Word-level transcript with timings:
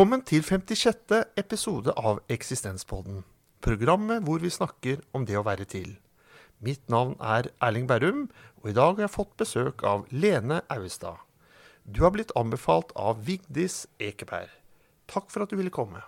Velkommen 0.00 0.22
til 0.24 0.40
56. 0.40 1.12
episode 1.36 1.92
av 1.92 2.22
Eksistenspodden. 2.32 3.18
Programmet 3.60 4.22
hvor 4.24 4.40
vi 4.40 4.48
snakker 4.48 5.02
om 5.12 5.26
det 5.28 5.34
å 5.36 5.42
være 5.44 5.66
til. 5.68 5.90
Mitt 6.64 6.86
navn 6.88 7.18
er 7.20 7.50
Erling 7.60 7.84
Berrum, 7.84 8.22
og 8.62 8.70
i 8.70 8.72
dag 8.78 8.94
har 8.94 9.04
jeg 9.04 9.12
fått 9.12 9.34
besøk 9.42 9.82
av 9.84 10.06
Lene 10.08 10.62
Auestad. 10.72 11.20
Du 11.84 12.00
har 12.00 12.14
blitt 12.14 12.32
anbefalt 12.32 12.94
av 12.96 13.20
Vigdis 13.26 13.82
Ekeberg. 14.00 14.48
Takk 15.12 15.28
for 15.28 15.44
at 15.44 15.52
du 15.52 15.58
ville 15.60 15.74
komme. 15.76 16.00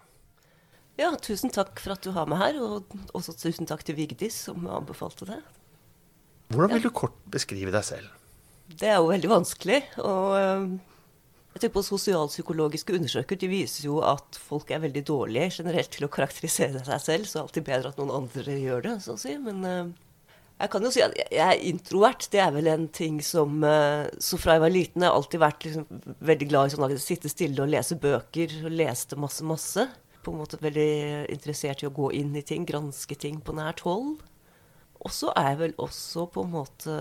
Ja, 0.96 1.10
tusen 1.20 1.52
takk 1.52 1.76
for 1.76 1.92
at 1.92 2.00
du 2.00 2.14
har 2.16 2.30
meg 2.32 2.40
her, 2.40 2.62
og 2.64 2.96
også 3.12 3.34
tusen 3.36 3.68
takk 3.68 3.84
til 3.84 3.98
Vigdis 4.00 4.38
som 4.46 4.64
anbefalte 4.72 5.28
det. 5.34 5.42
Hvordan 6.48 6.78
vil 6.78 6.88
du 6.88 6.94
kort 6.96 7.20
beskrive 7.28 7.76
deg 7.76 7.84
selv? 7.84 8.08
Det 8.72 8.88
er 8.88 9.02
jo 9.02 9.12
veldig 9.12 9.34
vanskelig. 9.36 9.82
Og 10.00 10.80
jeg 11.52 11.60
tenker 11.60 11.74
på 11.74 11.84
Sosialpsykologiske 11.84 12.94
undersøkelser 12.96 13.40
de 13.42 13.48
viser 13.50 13.84
jo 13.90 13.98
at 14.08 14.38
folk 14.40 14.70
er 14.72 14.80
veldig 14.86 15.02
dårlige 15.04 15.58
generelt 15.58 15.90
til 15.92 16.06
å 16.06 16.12
karakterisere 16.12 16.80
seg 16.86 17.02
selv, 17.04 17.26
så 17.28 17.34
det 17.34 17.40
er 17.40 17.44
alltid 17.44 17.66
bedre 17.66 17.92
at 17.92 18.00
noen 18.00 18.14
andre 18.22 18.56
gjør 18.56 18.86
det, 18.86 18.94
så 19.04 19.16
å 19.18 19.20
si. 19.20 19.34
Men 19.36 19.60
uh, 19.68 19.90
jeg 20.62 20.72
kan 20.72 20.86
jo 20.86 20.92
si 20.94 21.04
at 21.04 21.18
jeg 21.20 21.44
er 21.44 21.66
introvert. 21.68 22.28
Det 22.32 22.40
er 22.40 22.54
vel 22.54 22.70
en 22.72 22.88
ting 22.88 23.20
som 23.26 23.60
uh, 23.66 24.08
Så 24.16 24.40
fra 24.40 24.56
jeg 24.56 24.64
var 24.64 24.72
liten, 24.72 25.04
jeg 25.04 25.12
har 25.12 25.20
alltid 25.20 25.44
vært 25.44 25.68
liksom, 25.68 25.86
veldig 26.32 26.48
glad 26.54 26.70
i 26.70 26.74
sånn 26.74 26.88
å 26.88 27.04
sitte 27.04 27.32
stille 27.32 27.66
og 27.66 27.72
lese 27.74 28.00
bøker. 28.00 28.56
Og 28.64 28.76
leste 28.80 29.20
masse, 29.20 29.44
masse. 29.44 29.88
På 30.24 30.32
en 30.32 30.40
måte 30.40 30.60
veldig 30.62 30.90
interessert 31.34 31.84
i 31.84 31.90
å 31.90 31.92
gå 31.92 32.14
inn 32.16 32.32
i 32.38 32.46
ting, 32.46 32.64
granske 32.64 33.18
ting 33.18 33.42
på 33.44 33.58
nært 33.60 33.84
hold. 33.84 34.22
Og 35.02 35.12
så 35.12 35.32
er 35.36 35.52
jeg 35.52 35.64
vel 35.66 35.80
også 35.82 36.28
på 36.32 36.46
en 36.46 36.52
måte 36.56 36.98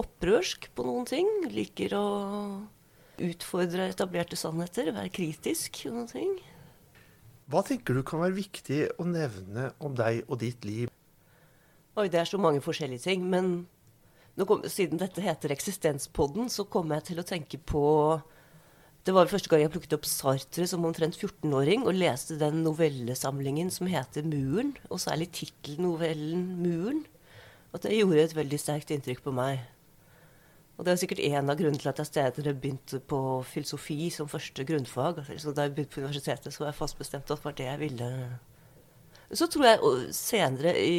opprørsk 0.00 0.72
på 0.74 0.90
noen 0.90 1.06
ting. 1.06 1.28
Liker 1.52 1.94
å 2.00 2.06
utfordre 3.28 3.90
etablerte 3.92 4.38
sannheter, 4.38 4.92
være 4.94 5.12
kritisk 5.14 5.84
og 5.88 5.98
noen 5.98 6.10
ting. 6.10 6.32
Hva 7.52 7.60
tenker 7.66 7.98
du 7.98 8.02
kan 8.06 8.22
være 8.22 8.38
viktig 8.38 8.80
å 9.02 9.04
nevne 9.04 9.72
om 9.82 9.94
deg 9.98 10.22
og 10.28 10.38
ditt 10.40 10.64
liv? 10.64 10.92
Oi, 11.98 12.06
det 12.08 12.22
er 12.22 12.28
så 12.30 12.38
mange 12.40 12.62
forskjellige 12.64 13.04
ting. 13.04 13.26
Men 13.28 13.66
kom, 14.48 14.62
siden 14.64 15.00
dette 15.00 15.20
heter 15.20 15.52
Eksistenspodden, 15.52 16.48
så 16.48 16.64
kommer 16.64 16.98
jeg 16.98 17.10
til 17.10 17.20
å 17.20 17.26
tenke 17.28 17.60
på 17.60 17.82
Det 19.02 19.12
var 19.12 19.26
første 19.26 19.50
gang 19.50 19.64
jeg 19.64 19.72
plukket 19.74 19.96
opp 19.96 20.06
Sartre 20.06 20.64
som 20.70 20.84
omtrent 20.86 21.18
14-åring 21.18 21.82
og 21.82 21.96
leste 21.98 22.38
den 22.38 22.62
novellesamlingen 22.62 23.72
som 23.74 23.90
heter 23.90 24.22
Muren, 24.22 24.76
og 24.88 25.02
særlig 25.02 25.32
tittelnovellen 25.34 26.44
Muren. 26.62 27.02
At 27.74 27.82
det 27.82 27.96
gjorde 27.98 28.22
et 28.22 28.36
veldig 28.36 28.60
sterkt 28.62 28.94
inntrykk 28.94 29.24
på 29.24 29.34
meg. 29.34 29.58
Og 30.78 30.86
det 30.86 30.92
er 30.92 31.00
sikkert 31.02 31.20
en 31.22 31.52
av 31.52 31.58
grunnene 31.58 31.78
til 31.78 31.90
at 31.90 32.00
jeg 32.00 32.08
senere 32.10 32.54
begynte 32.56 32.98
på 32.98 33.18
filosofi 33.46 34.08
som 34.10 34.30
første 34.30 34.64
grunnfag. 34.66 35.20
Så 35.38 35.52
da 35.52 35.66
jeg 35.66 35.74
begynte 35.76 35.94
på 35.94 36.04
universitetet, 36.04 36.54
så 36.54 36.64
var 36.64 36.72
jeg 36.72 36.80
fast 36.80 36.98
bestemt 36.98 37.28
at 37.30 37.36
det 37.36 37.44
var 37.44 37.58
det 37.58 37.68
jeg 37.68 37.82
ville. 37.82 38.08
Så 39.32 39.46
tror 39.52 39.68
jeg 39.68 40.14
senere 40.16 40.72
i 40.80 40.98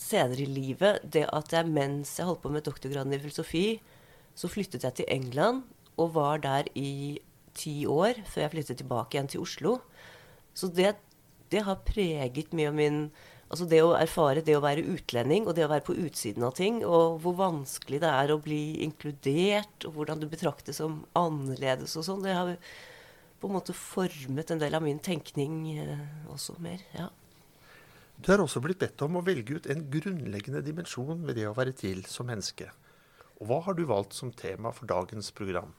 senere 0.00 0.44
i 0.44 0.48
livet 0.48 1.02
det 1.12 1.26
at 1.28 1.52
jeg 1.52 1.68
mens 1.68 2.14
jeg 2.18 2.28
holdt 2.28 2.42
på 2.44 2.52
med 2.52 2.64
doktorgraden 2.64 3.12
i 3.12 3.20
filosofi, 3.20 3.66
så 4.34 4.48
flyttet 4.48 4.86
jeg 4.86 4.96
til 5.00 5.10
England 5.12 5.64
og 6.00 6.14
var 6.14 6.40
der 6.40 6.70
i 6.78 7.20
ti 7.56 7.84
år 7.86 8.22
før 8.30 8.46
jeg 8.46 8.52
flyttet 8.54 8.80
tilbake 8.80 9.16
igjen 9.16 9.28
til 9.28 9.44
Oslo. 9.44 9.76
Så 10.54 10.70
det, 10.72 10.94
det 11.52 11.64
har 11.66 11.82
preget 11.86 12.54
mye 12.56 12.70
av 12.70 12.78
min 12.78 13.02
Altså 13.50 13.66
det 13.66 13.80
å 13.82 13.96
erfare 13.98 14.44
det 14.46 14.54
å 14.54 14.62
være 14.62 14.84
utlending 14.92 15.48
og 15.48 15.56
det 15.56 15.64
å 15.66 15.70
være 15.72 15.82
på 15.88 15.96
utsiden 15.98 16.44
av 16.46 16.54
ting, 16.54 16.84
og 16.86 17.18
hvor 17.24 17.34
vanskelig 17.40 17.98
det 18.04 18.10
er 18.10 18.30
å 18.30 18.38
bli 18.42 18.78
inkludert, 18.84 19.88
og 19.88 19.96
hvordan 19.96 20.22
du 20.22 20.28
betraktes 20.30 20.78
som 20.78 21.00
annerledes 21.18 21.96
og 21.98 22.06
sånn, 22.06 22.22
det 22.22 22.36
har 22.36 22.52
på 23.40 23.48
en 23.48 23.56
måte 23.56 23.74
formet 23.74 24.52
en 24.52 24.60
del 24.60 24.76
av 24.76 24.84
min 24.84 25.00
tenkning 25.02 25.64
eh, 25.72 26.06
også 26.30 26.60
mer. 26.62 26.84
ja. 26.94 27.08
Du 28.20 28.28
er 28.34 28.42
også 28.42 28.60
blitt 28.60 28.78
bedt 28.82 29.00
om 29.00 29.16
å 29.16 29.24
velge 29.24 29.56
ut 29.56 29.66
en 29.72 29.86
grunnleggende 29.90 30.60
dimensjon 30.60 31.22
ved 31.24 31.38
det 31.40 31.46
å 31.48 31.54
være 31.56 31.72
til 31.72 32.02
som 32.04 32.28
menneske. 32.28 32.68
Og 33.40 33.48
hva 33.48 33.62
har 33.64 33.76
du 33.78 33.86
valgt 33.88 34.12
som 34.12 34.32
tema 34.36 34.74
for 34.76 34.90
dagens 34.90 35.32
program? 35.32 35.72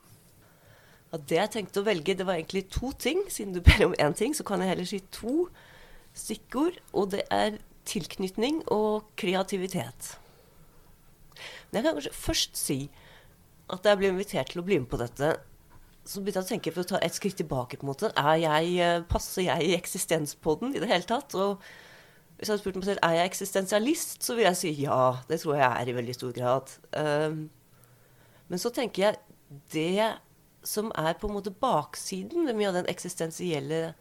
Ja, 1.12 1.20
det 1.20 1.38
jeg 1.38 1.52
tenkte 1.54 1.80
å 1.80 1.86
velge, 1.86 2.16
det 2.18 2.26
var 2.26 2.40
egentlig 2.40 2.64
to 2.74 2.90
ting. 2.98 3.22
Siden 3.30 3.54
du 3.54 3.60
ber 3.62 3.86
om 3.86 3.94
én 3.94 4.16
ting, 4.18 4.34
så 4.34 4.42
kan 4.48 4.60
jeg 4.60 4.72
heller 4.72 4.88
si 4.90 4.98
to 5.14 5.46
stikkord. 6.16 6.80
Og 6.92 7.12
det 7.14 7.24
er 7.30 7.60
tilknytning 7.88 8.62
og 8.72 9.08
kreativitet. 9.18 10.16
Men 11.70 11.80
jeg 11.80 11.84
kan 11.86 11.96
kanskje 11.96 12.14
først 12.16 12.58
si 12.58 12.78
at 13.72 13.86
jeg 13.88 13.98
ble 13.98 14.12
invitert 14.12 14.52
til 14.52 14.60
å 14.60 14.66
bli 14.66 14.78
med 14.82 14.90
på 14.90 15.00
dette, 15.00 15.32
så 16.04 16.20
begynte 16.20 16.42
jeg 16.42 16.46
å 16.46 16.50
tenke 16.50 16.72
for 16.74 16.82
å 16.82 16.90
ta 16.90 16.98
et 17.00 17.14
skritt 17.14 17.38
tilbake. 17.38 17.78
på 17.78 17.86
en 17.86 17.92
måte. 17.92 18.12
Er 18.18 18.36
jeg, 18.42 19.04
Passer 19.08 19.46
jeg 19.46 19.70
i 19.70 19.76
eksistenspodden 19.76 20.74
i 20.74 20.82
det 20.82 20.90
hele 20.90 21.06
tatt? 21.06 21.34
Og 21.34 21.62
hvis 22.36 22.48
jeg 22.48 22.56
hadde 22.56 22.62
spurt 22.64 22.76
meg 22.80 22.88
selv 22.88 23.04
er 23.06 23.14
jeg 23.16 23.30
eksistensialist, 23.30 24.22
så 24.26 24.34
vil 24.34 24.48
jeg 24.48 24.58
si 24.58 24.72
ja. 24.82 25.22
Det 25.28 25.40
tror 25.40 25.56
jeg 25.56 25.68
er 25.70 25.88
i 25.88 25.94
veldig 25.94 26.14
stor 26.14 26.32
grad. 26.36 26.72
Um, 26.98 27.50
men 28.50 28.58
så 28.58 28.72
tenker 28.74 29.06
jeg 29.06 29.20
det 29.72 30.10
som 30.66 30.90
er 30.98 31.14
på 31.18 31.28
en 31.28 31.36
måte 31.36 31.54
baksiden 31.54 32.46
ved 32.46 32.58
mye 32.58 32.70
av 32.70 32.80
den 32.80 32.90
eksistensielle 32.90 33.94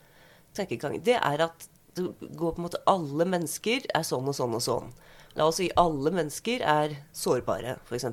tenkegangen, 0.58 1.04
det 1.06 1.16
er 1.18 1.46
at 1.46 1.68
det 1.98 2.30
går 2.38 2.56
på 2.56 2.62
en 2.62 2.68
måte 2.68 2.84
alle 2.90 3.28
mennesker 3.28 3.88
er 3.96 4.06
sånn 4.08 4.30
og 4.30 4.38
sånn 4.38 4.56
og 4.56 4.64
sånn. 4.64 4.94
La 5.36 5.48
oss 5.48 5.60
si 5.62 5.70
alle 5.80 6.12
mennesker 6.14 6.64
er 6.68 6.96
sårbare, 7.16 7.78
f.eks. 7.88 8.08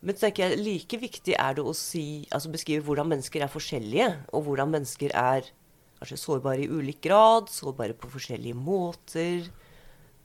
Men 0.00 0.16
tenker 0.16 0.48
jeg, 0.48 0.60
like 0.64 1.00
viktig 1.00 1.36
er 1.36 1.56
det 1.58 1.64
å 1.64 1.74
si, 1.76 2.24
altså 2.32 2.52
beskrive 2.52 2.86
hvordan 2.86 3.10
mennesker 3.10 3.44
er 3.44 3.52
forskjellige, 3.52 4.08
og 4.32 4.46
hvordan 4.46 4.72
mennesker 4.72 5.12
er 5.12 5.50
kanskje 6.00 6.20
sårbare 6.22 6.64
i 6.64 6.70
ulik 6.72 7.02
grad, 7.04 7.50
sårbare 7.52 7.96
på 7.96 8.08
forskjellige 8.08 8.56
måter. 8.56 9.50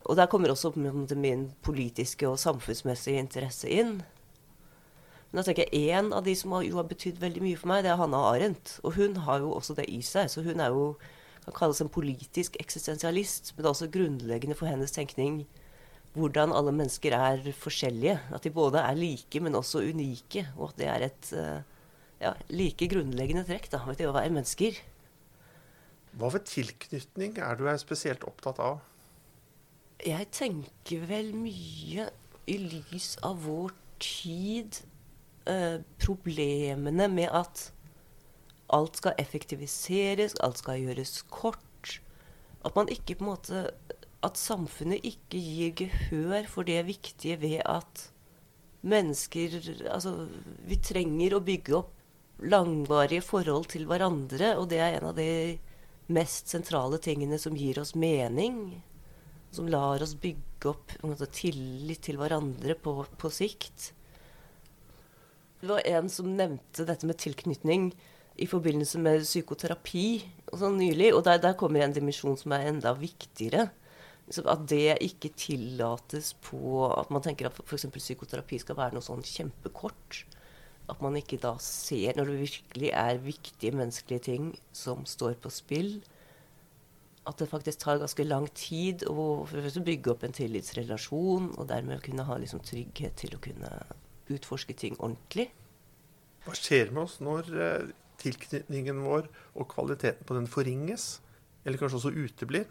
Og 0.08 0.16
der 0.16 0.30
kommer 0.32 0.52
også 0.52 0.72
min 0.76 1.50
politiske 1.66 2.28
og 2.28 2.40
samfunnsmessige 2.40 3.20
interesse 3.20 3.68
inn. 3.68 3.98
Men 5.28 5.42
da 5.42 5.44
tenker 5.44 5.66
jeg 5.68 5.90
En 5.98 6.12
av 6.16 6.24
de 6.24 6.32
som 6.38 6.52
har, 6.52 6.62
jo 6.64 6.78
har 6.78 6.88
betydd 6.88 7.18
veldig 7.20 7.42
mye 7.42 7.58
for 7.60 7.68
meg, 7.68 7.82
det 7.84 7.90
er 7.92 8.00
Hanna 8.00 8.22
Arendt. 8.30 8.78
Og 8.82 8.94
hun 8.96 9.16
har 9.26 9.42
jo 9.44 9.52
også 9.52 9.74
det 9.76 9.84
i 9.92 10.00
seg. 10.00 10.30
Så 10.32 10.40
hun 10.46 10.60
er 10.60 10.72
jo 10.72 10.94
kan 11.46 11.54
kalles 11.60 11.80
en 11.82 11.92
politisk 11.92 12.58
eksistensialist. 12.60 13.52
Men 13.54 13.62
det 13.62 13.68
er 13.68 13.74
også 13.74 13.92
grunnleggende 13.94 14.58
for 14.58 14.70
hennes 14.70 14.94
tenkning 14.94 15.44
hvordan 16.16 16.52
alle 16.56 16.72
mennesker 16.72 17.14
er 17.14 17.46
forskjellige. 17.60 18.18
At 18.34 18.44
de 18.44 18.50
både 18.50 18.80
er 18.80 18.98
like, 18.98 19.40
men 19.40 19.54
også 19.54 19.84
unike. 19.84 20.46
Og 20.56 20.72
at 20.72 20.78
det 20.80 20.90
er 20.90 21.06
et 21.10 21.32
eh, 21.36 21.62
ja, 22.24 22.32
like 22.48 22.88
grunnleggende 22.90 23.44
trekk 23.48 23.70
da, 23.72 23.82
ved 23.86 24.00
det 24.00 24.08
å 24.08 24.16
være 24.16 24.32
mennesker. 24.32 24.80
Hva 26.16 26.32
ved 26.32 26.46
tilknytning 26.48 27.36
er 27.44 27.58
du 27.58 27.66
er 27.68 27.80
spesielt 27.80 28.24
opptatt 28.24 28.60
av? 28.62 28.80
Jeg 30.04 30.28
tenker 30.32 31.04
vel 31.08 31.32
mye 31.36 32.08
i 32.48 32.56
lys 32.62 33.16
av 33.26 33.42
vår 33.44 33.74
tid. 34.00 34.80
Eh, 35.46 35.78
problemene 36.02 37.06
med 37.12 37.30
at 37.30 37.68
alt 38.74 38.98
skal 38.98 39.16
effektiviseres, 39.20 40.36
alt 40.42 40.62
skal 40.62 40.82
gjøres 40.82 41.20
kort. 41.30 42.00
At 42.66 42.74
man 42.74 42.90
ikke 42.90 43.18
på 43.18 43.24
en 43.24 43.30
måte 43.30 43.66
At 44.24 44.38
samfunnet 44.40 45.04
ikke 45.06 45.38
gir 45.38 45.74
gehør 45.78 46.48
for 46.50 46.66
det 46.66 46.80
viktige 46.88 47.36
ved 47.38 47.60
at 47.62 48.08
mennesker 48.82 49.60
Altså, 49.92 50.26
vi 50.66 50.78
trenger 50.82 51.36
å 51.36 51.44
bygge 51.44 51.76
opp 51.78 51.92
langvarige 52.42 53.22
forhold 53.24 53.70
til 53.72 53.86
hverandre, 53.88 54.56
og 54.60 54.68
det 54.68 54.80
er 54.82 54.98
en 54.98 55.06
av 55.08 55.14
de 55.16 55.56
mest 56.12 56.50
sentrale 56.52 56.98
tingene 57.02 57.38
som 57.40 57.56
gir 57.56 57.78
oss 57.80 57.94
mening. 57.96 58.82
Som 59.54 59.70
lar 59.72 60.02
oss 60.04 60.12
bygge 60.20 60.68
opp 60.68 60.92
måte, 61.06 61.28
tillit 61.32 62.02
til 62.04 62.18
hverandre 62.20 62.76
på, 62.76 62.98
på, 63.16 63.30
sikt. 63.32 63.92
Det 65.62 65.70
var 65.70 65.86
en 65.88 66.10
som 66.12 66.28
nevnte 66.36 66.84
dette 66.84 67.08
med 67.08 67.18
tilknytning 67.22 67.88
i 68.36 68.46
forbindelse 68.48 69.00
med 69.00 69.24
psykoterapi 69.24 70.08
og 70.52 70.60
sånn 70.60 70.78
nylig. 70.80 71.12
Og 71.16 71.24
der, 71.26 71.40
der 71.42 71.56
kommer 71.58 71.84
en 71.84 71.94
dimensjon 71.96 72.38
som 72.40 72.54
er 72.56 72.68
enda 72.70 72.94
viktigere. 72.98 73.68
At 74.26 74.64
det 74.66 74.96
ikke 75.06 75.30
tillates 75.38 76.32
på 76.42 76.88
At 76.90 77.12
man 77.14 77.22
tenker 77.22 77.46
at 77.46 77.60
f.eks. 77.62 77.86
psykoterapi 77.94 78.58
skal 78.58 78.78
være 78.78 78.96
noe 78.96 79.06
sånn 79.06 79.22
kjempekort. 79.24 80.24
At 80.90 81.02
man 81.02 81.18
ikke 81.18 81.38
da 81.42 81.54
ser, 81.62 82.14
når 82.18 82.30
det 82.30 82.42
virkelig 82.42 82.90
er 82.94 83.22
viktige 83.22 83.74
menneskelige 83.74 84.26
ting 84.28 84.52
som 84.74 85.06
står 85.06 85.38
på 85.42 85.50
spill, 85.50 85.96
at 87.26 87.40
det 87.42 87.48
faktisk 87.50 87.80
tar 87.82 87.98
ganske 87.98 88.22
lang 88.22 88.46
tid 88.54 89.02
å 89.10 89.42
bygge 89.50 90.12
opp 90.12 90.22
en 90.22 90.36
tillitsrelasjon, 90.36 91.48
og 91.58 91.66
dermed 91.66 92.04
kunne 92.04 92.26
ha 92.28 92.36
liksom 92.38 92.62
trygghet 92.62 93.16
til 93.18 93.34
å 93.34 93.40
kunne 93.42 93.70
utforske 94.30 94.76
ting 94.78 94.94
ordentlig. 95.00 95.48
Hva 96.46 96.54
skjer 96.54 96.92
med 96.94 97.02
oss 97.02 97.16
når 97.24 97.50
eh, 97.58 97.88
tilknytningen 98.22 99.04
vår 99.04 99.28
og 99.54 99.68
kvaliteten 99.72 100.26
på 100.26 100.36
den 100.38 100.48
forringes? 100.50 101.20
Eller 101.66 101.80
kanskje 101.80 102.00
også 102.00 102.14
uteblir? 102.14 102.66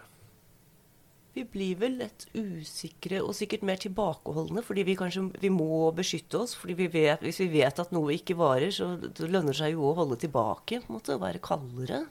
Vi 1.36 1.44
blir 1.52 1.76
vel 1.76 1.98
litt 2.00 2.30
usikre 2.32 3.20
og 3.20 3.34
sikkert 3.36 3.66
mer 3.68 3.80
tilbakeholdne, 3.84 4.62
fordi 4.64 4.86
vi 4.88 4.96
kanskje 4.96 5.26
vi 5.42 5.52
må 5.52 5.90
beskytte 5.96 6.40
oss. 6.46 6.54
fordi 6.56 6.78
vi 6.80 6.88
vet, 6.88 7.20
Hvis 7.20 7.42
vi 7.44 7.50
vet 7.60 7.80
at 7.80 7.92
noe 7.92 8.14
ikke 8.16 8.38
varer, 8.40 8.72
så 8.72 8.96
det 8.96 9.28
lønner 9.28 9.54
seg 9.54 9.74
jo 9.74 9.90
å 9.90 9.96
holde 9.96 10.16
tilbake. 10.16 10.80
på 10.80 10.88
en 10.88 10.96
måte, 10.96 11.20
være 11.20 11.44
kaldere. 11.44 12.06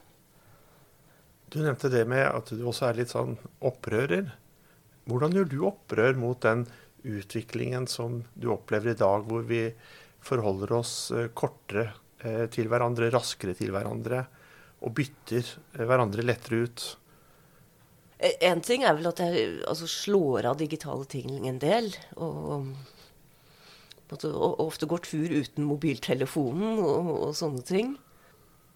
Du 1.48 1.62
nevnte 1.62 1.88
det 1.88 2.06
med 2.06 2.26
at 2.26 2.50
du 2.50 2.66
også 2.66 2.90
er 2.90 3.00
litt 3.00 3.14
sånn 3.14 3.38
opprører. 3.62 4.32
Hvordan 5.08 5.32
gjør 5.32 5.48
du 5.48 5.58
opprør 5.68 6.16
mot 6.16 6.40
den 6.40 6.66
utviklingen 7.04 7.86
som 7.86 8.24
du 8.34 8.50
opplever 8.52 8.92
i 8.92 8.98
dag, 8.98 9.24
hvor 9.24 9.40
vi 9.40 9.72
forholder 10.20 10.72
oss 10.72 11.10
eh, 11.12 11.28
kortere 11.32 11.94
til 12.52 12.70
hverandre, 12.72 13.10
raskere 13.12 13.54
til 13.58 13.72
hverandre, 13.74 14.24
og 14.84 14.92
bytter 14.96 15.44
eh, 15.44 15.84
hverandre 15.84 16.24
lettere 16.24 16.64
ut? 16.66 16.86
En 18.44 18.62
ting 18.64 18.84
er 18.86 18.96
vel 18.96 19.10
at 19.10 19.20
jeg 19.20 19.58
altså, 19.68 19.88
slår 19.90 20.48
av 20.48 20.58
digitale 20.60 21.04
ting 21.10 21.48
en 21.48 21.58
del. 21.60 21.90
Og, 22.16 22.70
og 24.14 24.62
ofte 24.64 24.88
går 24.88 25.02
tur 25.04 25.34
uten 25.34 25.66
mobiltelefonen 25.68 26.78
og, 26.78 27.10
og, 27.18 27.34
sånne 27.36 27.64
ting. 27.68 27.94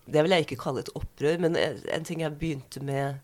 Det 0.08 0.24
vil 0.24 0.34
jeg 0.34 0.46
ikke 0.46 0.60
kalle 0.60 0.82
et 0.84 0.92
opprør, 0.98 1.38
men 1.44 1.56
en 1.56 2.06
ting 2.08 2.24
jeg 2.24 2.36
begynte 2.40 2.82
med 2.84 3.22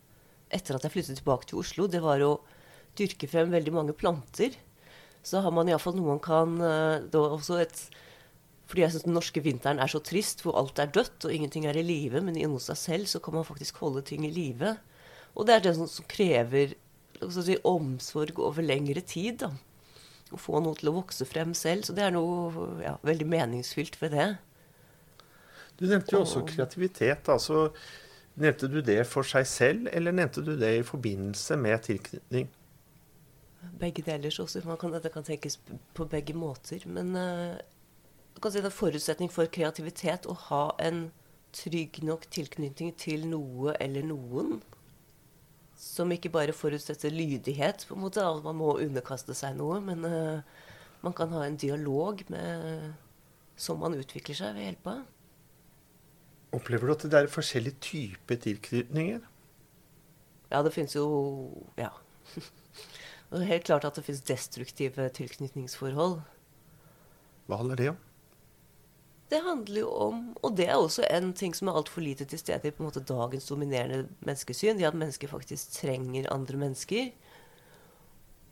etter 0.54 0.76
at 0.76 0.84
jeg 0.86 0.94
flyttet 0.94 1.18
tilbake 1.18 1.48
til 1.50 1.60
Oslo, 1.60 1.88
det 1.90 2.02
var 2.04 2.22
å 2.22 2.36
dyrke 2.96 3.26
frem 3.28 3.50
veldig 3.52 3.72
mange 3.74 3.96
planter. 3.96 4.54
Så 5.24 5.40
har 5.42 5.52
man 5.56 5.68
iallfall 5.68 5.96
noe 5.96 6.14
man 6.14 6.20
kan 6.22 6.58
Det 6.60 7.16
var 7.16 7.32
også 7.32 7.56
et 7.62 7.78
fordi 8.74 8.82
jeg 8.82 8.90
syns 8.90 9.04
den 9.06 9.14
norske 9.14 9.38
vinteren 9.38 9.78
er 9.78 9.86
så 9.86 10.00
trist, 10.02 10.40
hvor 10.42 10.56
alt 10.58 10.80
er 10.82 10.88
dødt 10.90 11.28
og 11.28 11.30
ingenting 11.30 11.68
er 11.70 11.76
i 11.78 11.84
live. 11.86 12.18
Men 12.26 12.34
inni 12.34 12.58
seg 12.58 12.74
selv 12.80 13.06
så 13.06 13.20
kan 13.22 13.36
man 13.36 13.44
faktisk 13.46 13.76
holde 13.78 14.00
ting 14.02 14.24
i 14.26 14.32
live. 14.34 14.72
Og 15.38 15.46
det 15.46 15.54
er 15.54 15.60
det 15.62 15.74
som, 15.76 15.86
som 15.86 16.06
krever 16.10 16.72
si, 17.30 17.54
omsorg 17.62 18.40
over 18.42 18.66
lengre 18.66 18.98
tid. 19.06 19.44
da. 19.44 19.52
Å 20.34 20.40
få 20.42 20.58
noe 20.58 20.74
til 20.74 20.90
å 20.90 20.94
vokse 20.96 21.22
frem 21.22 21.52
selv. 21.54 21.86
Så 21.86 21.94
det 21.94 22.02
er 22.02 22.16
noe 22.16 22.64
ja, 22.82 22.96
veldig 23.06 23.28
meningsfylt 23.30 24.00
ved 24.02 24.16
det. 24.16 24.26
Du 25.78 25.86
nevnte 25.86 26.16
jo 26.16 26.24
også 26.24 26.42
kreativitet. 26.48 27.30
altså 27.30 27.68
Nevnte 28.42 28.66
du 28.66 28.80
det 28.82 29.04
for 29.06 29.22
seg 29.22 29.46
selv, 29.46 29.86
eller 29.94 30.18
nevnte 30.18 30.42
du 30.42 30.56
det 30.58 30.72
i 30.80 30.82
forbindelse 30.82 31.60
med 31.62 31.84
tilknytning? 31.86 32.50
Begge 33.78 34.02
deler. 34.02 34.34
Også. 34.42 34.64
Man 34.66 34.82
kan, 34.82 34.98
det 34.98 35.14
kan 35.14 35.22
tenkes 35.22 35.60
på 35.94 36.08
begge 36.10 36.34
måter. 36.34 36.82
Men 36.90 37.14
uh, 37.14 37.54
kan 37.54 37.73
si 38.42 38.60
det 38.60 38.68
er 38.68 38.74
forutsetning 38.74 39.30
for 39.32 39.48
kreativitet 39.48 40.26
å 40.26 40.34
ha 40.48 40.64
en 40.82 41.06
trygg 41.54 42.02
nok 42.02 42.26
tilknytning 42.34 42.92
til 42.98 43.28
noe 43.30 43.76
eller 43.80 44.04
noen 44.06 44.58
som 45.84 46.12
ikke 46.14 46.32
bare 46.32 46.54
forutsetter 46.54 47.12
lydighet, 47.12 47.84
på 47.88 47.96
en 47.96 48.04
måte, 48.04 48.22
at 48.22 48.44
man 48.44 48.56
må 48.58 48.76
underkaste 48.82 49.34
seg 49.36 49.56
noe, 49.58 49.80
men 49.84 50.06
uh, 50.06 50.40
man 51.04 51.14
kan 51.16 51.32
ha 51.34 51.44
en 51.44 51.58
dialog 51.60 52.22
med, 52.32 52.94
som 53.56 53.80
man 53.82 53.96
utvikler 53.98 54.38
seg 54.38 54.54
ved 54.56 54.68
hjelp 54.68 54.90
av. 54.94 55.02
Opplever 56.54 56.86
du 56.86 56.94
at 56.94 57.06
det 57.10 57.20
er 57.20 57.30
forskjellige 57.30 57.80
typer 57.82 58.38
tilknytninger? 58.46 59.24
Ja, 60.52 60.62
det 60.62 60.74
fins 60.74 60.94
jo 60.94 61.06
Ja. 61.80 61.90
det 63.30 63.40
er 63.42 63.50
helt 63.50 63.66
klart 63.66 63.84
at 63.84 63.98
det 63.98 64.06
fins 64.06 64.22
destruktive 64.24 65.08
tilknytningsforhold. 65.18 66.20
Hva 67.50 67.58
handler 67.60 67.80
det 67.80 67.88
om? 67.92 67.98
Det 69.34 69.40
handler 69.42 69.80
jo 69.80 69.90
om 69.90 70.18
Og 70.46 70.52
det 70.54 70.68
er 70.68 70.78
også 70.78 71.02
en 71.10 71.32
ting 71.34 71.54
som 71.56 71.68
er 71.68 71.78
altfor 71.80 72.04
lite 72.04 72.26
til 72.30 72.38
stede 72.38 72.68
i 72.68 72.74
på 72.74 72.84
en 72.84 72.86
måte 72.86 73.02
dagens 73.02 73.48
dominerende 73.50 74.04
menneskesyn. 74.22 74.78
Det 74.78 74.86
at 74.86 74.94
mennesker 74.94 75.30
faktisk 75.30 75.72
trenger 75.80 76.30
andre 76.30 76.60
mennesker. 76.60 77.08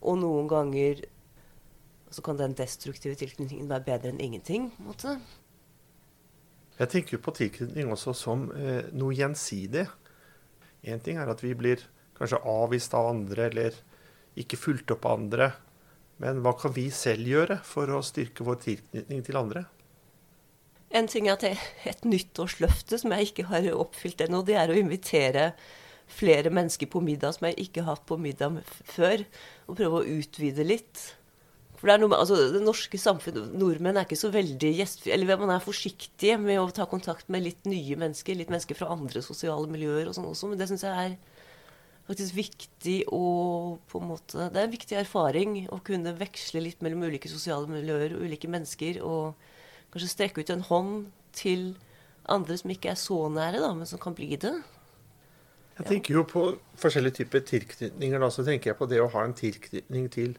Og 0.03 0.19
noen 0.19 0.49
ganger 0.51 1.05
så 2.11 2.25
kan 2.27 2.41
den 2.41 2.57
destruktive 2.59 3.15
tilknytningen 3.15 3.71
være 3.71 3.87
bedre 3.87 4.11
enn 4.11 4.21
ingenting. 4.21 4.71
på 4.75 4.83
en 4.83 4.89
måte. 4.91 5.15
Jeg 6.79 6.89
tenker 6.89 7.23
på 7.23 7.35
tilknytning 7.37 7.93
også 7.93 8.15
som 8.17 8.49
eh, 8.57 8.91
noe 8.93 9.15
gjensidig. 9.15 9.87
Én 10.83 11.01
ting 11.05 11.21
er 11.21 11.31
at 11.31 11.45
vi 11.45 11.55
blir 11.55 11.85
kanskje 12.19 12.43
avvist 12.43 12.95
av 12.95 13.07
andre, 13.13 13.47
eller 13.53 13.77
ikke 14.35 14.59
fulgt 14.59 14.91
opp 14.91 15.07
av 15.07 15.21
andre. 15.21 15.53
Men 16.19 16.43
hva 16.43 16.57
kan 16.59 16.75
vi 16.75 16.89
selv 16.91 17.29
gjøre 17.29 17.61
for 17.63 17.87
å 17.93 18.03
styrke 18.03 18.45
vår 18.45 18.59
tilknytning 18.67 19.23
til 19.23 19.39
andre? 19.39 19.65
En 20.93 21.09
ting 21.09 21.29
er 21.29 21.39
at 21.39 21.47
er 21.49 21.63
et 21.89 22.05
nyttårsløfte 22.05 22.99
som 23.01 23.15
jeg 23.17 23.31
ikke 23.31 23.49
har 23.49 23.71
oppfylt 23.73 24.21
ennå. 24.27 24.43
Det 24.45 24.59
er 24.61 24.73
å 24.73 24.77
invitere 24.77 25.53
flere 26.13 26.53
mennesker 26.53 26.91
på 26.93 27.01
middag 27.01 27.39
som 27.39 27.49
jeg 27.49 27.57
ikke 27.65 27.85
har 27.87 27.97
hatt 27.97 28.07
på 28.09 28.19
middag 28.21 28.61
før. 28.69 29.25
Og 29.71 29.79
prøve 29.79 30.03
å 30.03 30.19
utvide 30.21 30.67
litt. 30.69 31.07
For 31.81 31.91
det 31.91 31.97
med, 32.05 32.13
altså, 32.15 32.37
det 32.53 32.61
norske 32.63 32.99
samfunnet, 33.01 33.55
Nordmenn 33.59 33.97
er 33.99 34.05
ikke 34.07 34.21
så 34.21 34.31
veldig 34.35 34.69
gjestfrie. 34.79 35.17
Eller 35.17 35.41
man 35.41 35.51
er 35.51 35.65
forsiktige 35.65 36.37
med 36.39 36.61
å 36.61 36.69
ta 36.75 36.85
kontakt 36.87 37.33
med 37.33 37.43
litt 37.43 37.65
nye 37.67 37.97
mennesker. 37.99 38.37
Litt 38.39 38.53
mennesker 38.53 38.79
fra 38.79 38.93
andre 38.93 39.25
sosiale 39.25 39.71
miljøer 39.73 40.11
og 40.11 40.19
sånn 40.19 40.29
også. 40.29 40.53
Men 40.53 40.61
det 40.61 40.69
syns 40.71 40.85
jeg 40.87 41.09
er 41.09 41.17
faktisk 42.07 42.37
viktig 42.37 42.99
å 43.15 43.25
på 43.89 44.03
en 44.03 44.13
måte, 44.13 44.51
Det 44.53 44.61
er 44.61 44.69
en 44.69 44.77
viktig 44.77 45.01
erfaring 45.01 45.57
å 45.73 45.81
kunne 45.83 46.15
veksle 46.21 46.63
litt 46.63 46.85
mellom 46.85 47.09
ulike 47.09 47.31
sosiale 47.33 47.67
miljøer 47.71 48.15
og 48.19 48.29
ulike 48.29 48.51
mennesker. 48.53 49.01
Og 49.03 49.35
kanskje 49.93 50.11
strekke 50.11 50.43
ut 50.43 50.53
en 50.55 50.67
hånd 50.69 50.95
til 51.37 51.73
andre 52.31 52.57
som 52.59 52.73
ikke 52.73 52.93
er 52.93 52.99
så 53.01 53.19
nære, 53.33 53.61
da, 53.63 53.73
men 53.77 53.89
som 53.89 54.01
kan 54.03 54.15
bli 54.17 54.37
det. 54.41 54.55
Jeg 55.79 55.89
tenker 55.89 56.19
jo 56.19 56.27
på 56.29 56.43
forskjellige 56.79 57.23
typer 57.23 57.43
tilknytninger. 57.49 58.21
Da, 58.21 58.29
så 58.31 58.45
tenker 58.47 58.73
jeg 58.73 58.79
på 58.79 58.89
det 58.91 59.01
å 59.03 59.09
ha 59.15 59.25
en 59.27 59.35
tilknytning 59.37 60.11
til 60.13 60.37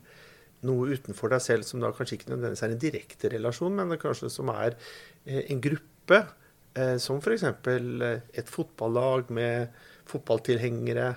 noe 0.63 0.93
utenfor 0.95 1.33
deg 1.33 1.43
selv 1.43 1.67
som 1.67 1.81
da 1.83 1.89
kanskje 1.95 2.19
ikke 2.19 2.29
nødvendigvis 2.31 2.63
er 2.63 2.75
en 2.75 2.83
direkte 2.83 3.31
relasjon, 3.33 3.75
men 3.75 3.99
kanskje 3.99 4.29
som 4.31 4.51
er 4.53 4.77
eh, 5.25 5.43
en 5.43 5.61
gruppe. 5.63 6.21
Eh, 6.73 6.95
som 7.01 7.19
f.eks. 7.19 7.43
Eh, 7.43 8.23
et 8.33 8.49
fotballag 8.49 9.29
med 9.33 9.73
fotballtilhengere. 10.09 11.11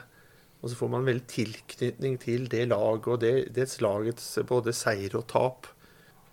Og 0.62 0.72
så 0.72 0.78
får 0.80 0.90
man 0.90 1.06
veldig 1.06 1.28
tilknytning 1.30 2.18
til 2.20 2.48
det 2.50 2.64
laget 2.72 3.08
og 3.12 3.20
det, 3.22 3.34
dets 3.54 3.78
lagets 3.84 4.24
både 4.48 4.74
seier 4.74 5.14
og 5.20 5.28
tap. 5.30 5.68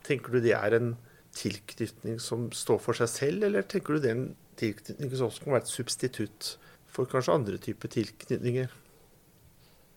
Tenker 0.08 0.34
du 0.34 0.44
det 0.44 0.56
er 0.58 0.80
en 0.80 0.94
tilknytning 1.38 2.20
som 2.22 2.48
står 2.54 2.80
for 2.84 2.98
seg 2.98 3.10
selv, 3.12 3.48
eller 3.48 3.66
tenker 3.66 3.96
du 3.96 4.04
det 4.04 4.12
er 4.12 4.20
en 4.20 4.32
tilknytning 4.60 5.12
som 5.16 5.28
også 5.30 5.46
kan 5.46 5.56
være 5.56 5.66
et 5.66 5.74
substitutt 5.74 6.54
for 6.94 7.10
kanskje 7.10 7.36
andre 7.36 7.60
typer 7.62 7.92
tilknytninger? 7.94 8.74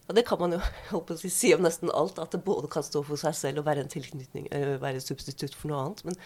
Ja, 0.07 0.15
Det 0.15 0.27
kan 0.27 0.41
man 0.41 0.57
jo 0.57 0.61
håper, 0.95 1.19
si 1.21 1.53
om 1.55 1.65
nesten 1.67 1.93
alt, 1.93 2.19
at 2.23 2.33
det 2.33 2.45
både 2.47 2.71
kan 2.73 2.87
stå 2.87 3.03
for 3.07 3.21
seg 3.21 3.37
selv 3.37 3.63
og 3.63 3.69
være 3.69 3.85
en 3.85 3.93
tilknytning, 3.93 4.49
være 4.81 5.03
substitutt 5.05 5.57
for 5.57 5.73
noe 5.73 5.83
annet. 5.83 6.05
Men 6.07 6.21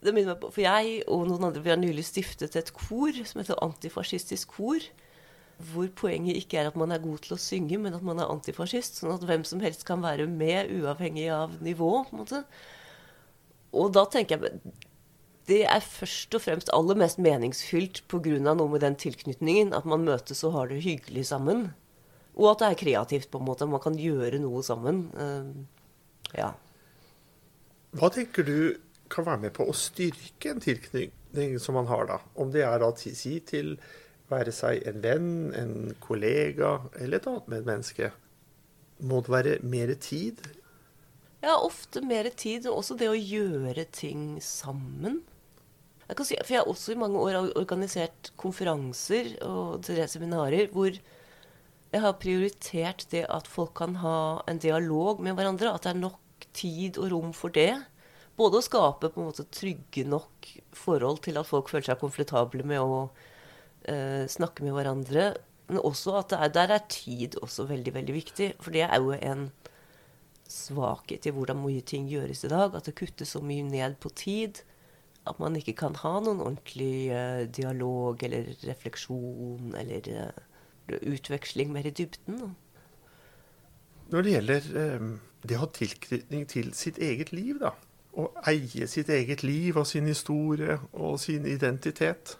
det 0.00 0.14
minner 0.16 0.34
meg 0.34 0.40
på, 0.42 0.52
for 0.54 0.64
jeg 0.64 1.00
og 1.12 1.26
noen 1.28 1.50
andre 1.50 1.62
vi 1.64 1.72
har 1.72 1.80
nylig 1.80 2.06
stiftet 2.08 2.56
et 2.56 2.72
kor 2.76 3.12
som 3.20 3.42
heter 3.42 3.60
Antifascistisk 3.64 4.56
kor. 4.56 4.84
Hvor 5.60 5.90
poenget 5.92 6.38
ikke 6.40 6.56
er 6.56 6.70
at 6.70 6.76
man 6.80 6.92
er 6.94 7.02
god 7.02 7.18
til 7.26 7.34
å 7.36 7.40
synge, 7.40 7.76
men 7.76 7.92
at 7.92 8.04
man 8.04 8.16
er 8.16 8.30
antifascist. 8.32 8.96
Sånn 8.96 9.12
at 9.12 9.26
hvem 9.28 9.42
som 9.44 9.60
helst 9.60 9.84
kan 9.84 10.00
være 10.00 10.24
med, 10.24 10.70
uavhengig 10.72 11.26
av 11.34 11.58
nivå. 11.60 11.90
på 12.08 12.16
en 12.16 12.22
måte. 12.22 12.40
Og 13.76 13.92
da 13.94 14.06
tenker 14.10 14.38
jeg 14.38 14.60
det 15.50 15.64
er 15.66 15.82
først 15.82 16.34
og 16.36 16.44
fremst 16.44 16.70
aller 16.74 16.98
mest 16.98 17.18
meningsfylt 17.22 18.04
pga. 18.10 18.38
noe 18.38 18.68
med 18.70 18.84
den 18.84 18.94
tilknytningen. 18.94 19.72
At 19.74 19.84
man 19.84 20.04
møtes 20.06 20.44
og 20.44 20.54
har 20.54 20.68
det 20.70 20.82
hyggelig 20.84 21.26
sammen. 21.26 21.72
Og 22.36 22.52
at 22.52 22.60
det 22.60 22.68
er 22.68 22.80
kreativt, 22.84 23.30
på 23.30 23.38
en 23.38 23.48
måte. 23.48 23.66
Man 23.66 23.82
kan 23.82 23.98
gjøre 23.98 24.38
noe 24.38 24.62
sammen. 24.62 25.08
Uh, 25.16 26.36
ja. 26.36 26.52
Hva 27.98 28.10
tenker 28.14 28.46
du 28.46 28.78
kan 29.10 29.26
være 29.26 29.48
med 29.48 29.56
på 29.56 29.66
å 29.66 29.74
styrke 29.74 30.52
en 30.52 30.62
tilknytning 30.62 31.58
som 31.58 31.74
man 31.74 31.90
har, 31.90 32.06
da? 32.06 32.20
Om 32.38 32.52
det 32.54 32.62
er 32.62 32.84
å 32.86 32.92
si 32.94 33.40
til 33.42 33.74
være 34.30 34.54
seg 34.54 34.84
en 34.86 35.02
venn, 35.02 35.30
en 35.58 35.90
kollega 36.02 36.76
eller 37.00 37.18
et 37.18 37.26
annet 37.26 37.50
medmenneske. 37.50 38.12
Må 39.02 39.22
det 39.24 39.32
være 39.34 39.56
mer 39.66 39.92
tid? 39.98 40.38
Ja, 41.40 41.56
ofte 41.56 42.02
mer 42.04 42.28
tid. 42.36 42.68
Og 42.68 42.82
også 42.82 42.96
det 43.00 43.08
å 43.10 43.16
gjøre 43.16 43.86
ting 43.92 44.38
sammen. 44.44 45.22
Jeg 46.10 46.26
si, 46.26 46.36
for 46.42 46.54
jeg 46.54 46.60
har 46.64 46.68
også 46.70 46.92
i 46.92 46.98
mange 46.98 47.20
år 47.22 47.52
organisert 47.54 48.32
konferanser 48.40 49.36
og 49.46 49.86
seminarer 50.10 50.66
hvor 50.74 50.90
jeg 50.90 52.02
har 52.02 52.16
prioritert 52.22 53.04
det 53.12 53.22
at 53.30 53.46
folk 53.50 53.76
kan 53.78 53.96
ha 54.02 54.42
en 54.50 54.58
dialog 54.62 55.22
med 55.22 55.38
hverandre. 55.38 55.70
At 55.70 55.86
det 55.86 55.94
er 55.94 56.02
nok 56.02 56.48
tid 56.56 56.98
og 56.98 57.12
rom 57.14 57.32
for 57.36 57.54
det. 57.54 57.72
Både 58.38 58.58
å 58.58 58.64
skape 58.64 59.10
på 59.10 59.22
en 59.22 59.30
måte 59.30 59.46
trygge 59.54 60.06
nok 60.08 60.50
forhold 60.76 61.22
til 61.26 61.38
at 61.38 61.48
folk 61.48 61.70
føler 61.70 61.90
seg 61.90 62.02
komfortable 62.02 62.66
med 62.66 62.82
å 62.82 63.00
eh, 63.90 64.26
snakke 64.30 64.66
med 64.66 64.74
hverandre. 64.76 65.30
Men 65.70 65.82
også 65.86 66.16
at 66.18 66.34
er, 66.34 66.50
der 66.54 66.74
er 66.74 66.86
tid 66.90 67.38
også 67.42 67.68
veldig, 67.70 67.94
veldig 67.94 68.16
viktig. 68.16 68.52
For 68.62 68.74
det 68.74 68.86
er 68.86 68.98
jo 68.98 69.14
en 69.14 69.50
svakhet 70.50 71.26
i 71.26 71.32
hvordan 71.34 71.60
mye 71.62 71.82
ting 71.86 72.08
gjøres 72.10 72.44
i 72.44 72.50
dag. 72.52 72.74
At 72.76 72.88
det 72.88 72.96
kuttes 72.98 73.34
så 73.36 73.42
mye 73.44 73.66
ned 73.66 73.96
på 74.02 74.12
tid. 74.18 74.62
At 75.28 75.40
man 75.42 75.56
ikke 75.58 75.76
kan 75.78 75.96
ha 76.00 76.14
noen 76.24 76.40
ordentlig 76.42 77.10
uh, 77.12 77.44
dialog 77.46 78.22
eller 78.26 78.50
refleksjon 78.64 79.74
eller 79.78 80.10
uh, 80.16 80.96
utveksling 81.00 81.72
mer 81.74 81.86
i 81.86 81.94
dybden. 81.94 82.54
Når 84.10 84.26
det 84.26 84.34
gjelder 84.34 84.70
uh, 84.74 85.10
det 85.46 85.56
å 85.56 85.64
ha 85.64 85.70
tilknytning 85.76 86.46
til 86.50 86.72
sitt 86.76 86.98
eget 86.98 87.34
liv, 87.36 87.60
da. 87.62 87.74
Å 88.18 88.26
eie 88.50 88.88
sitt 88.90 89.08
eget 89.12 89.44
liv 89.46 89.76
og 89.78 89.86
sin 89.86 90.08
historie 90.10 90.80
og 90.90 91.20
sin 91.22 91.44
identitet. 91.46 92.34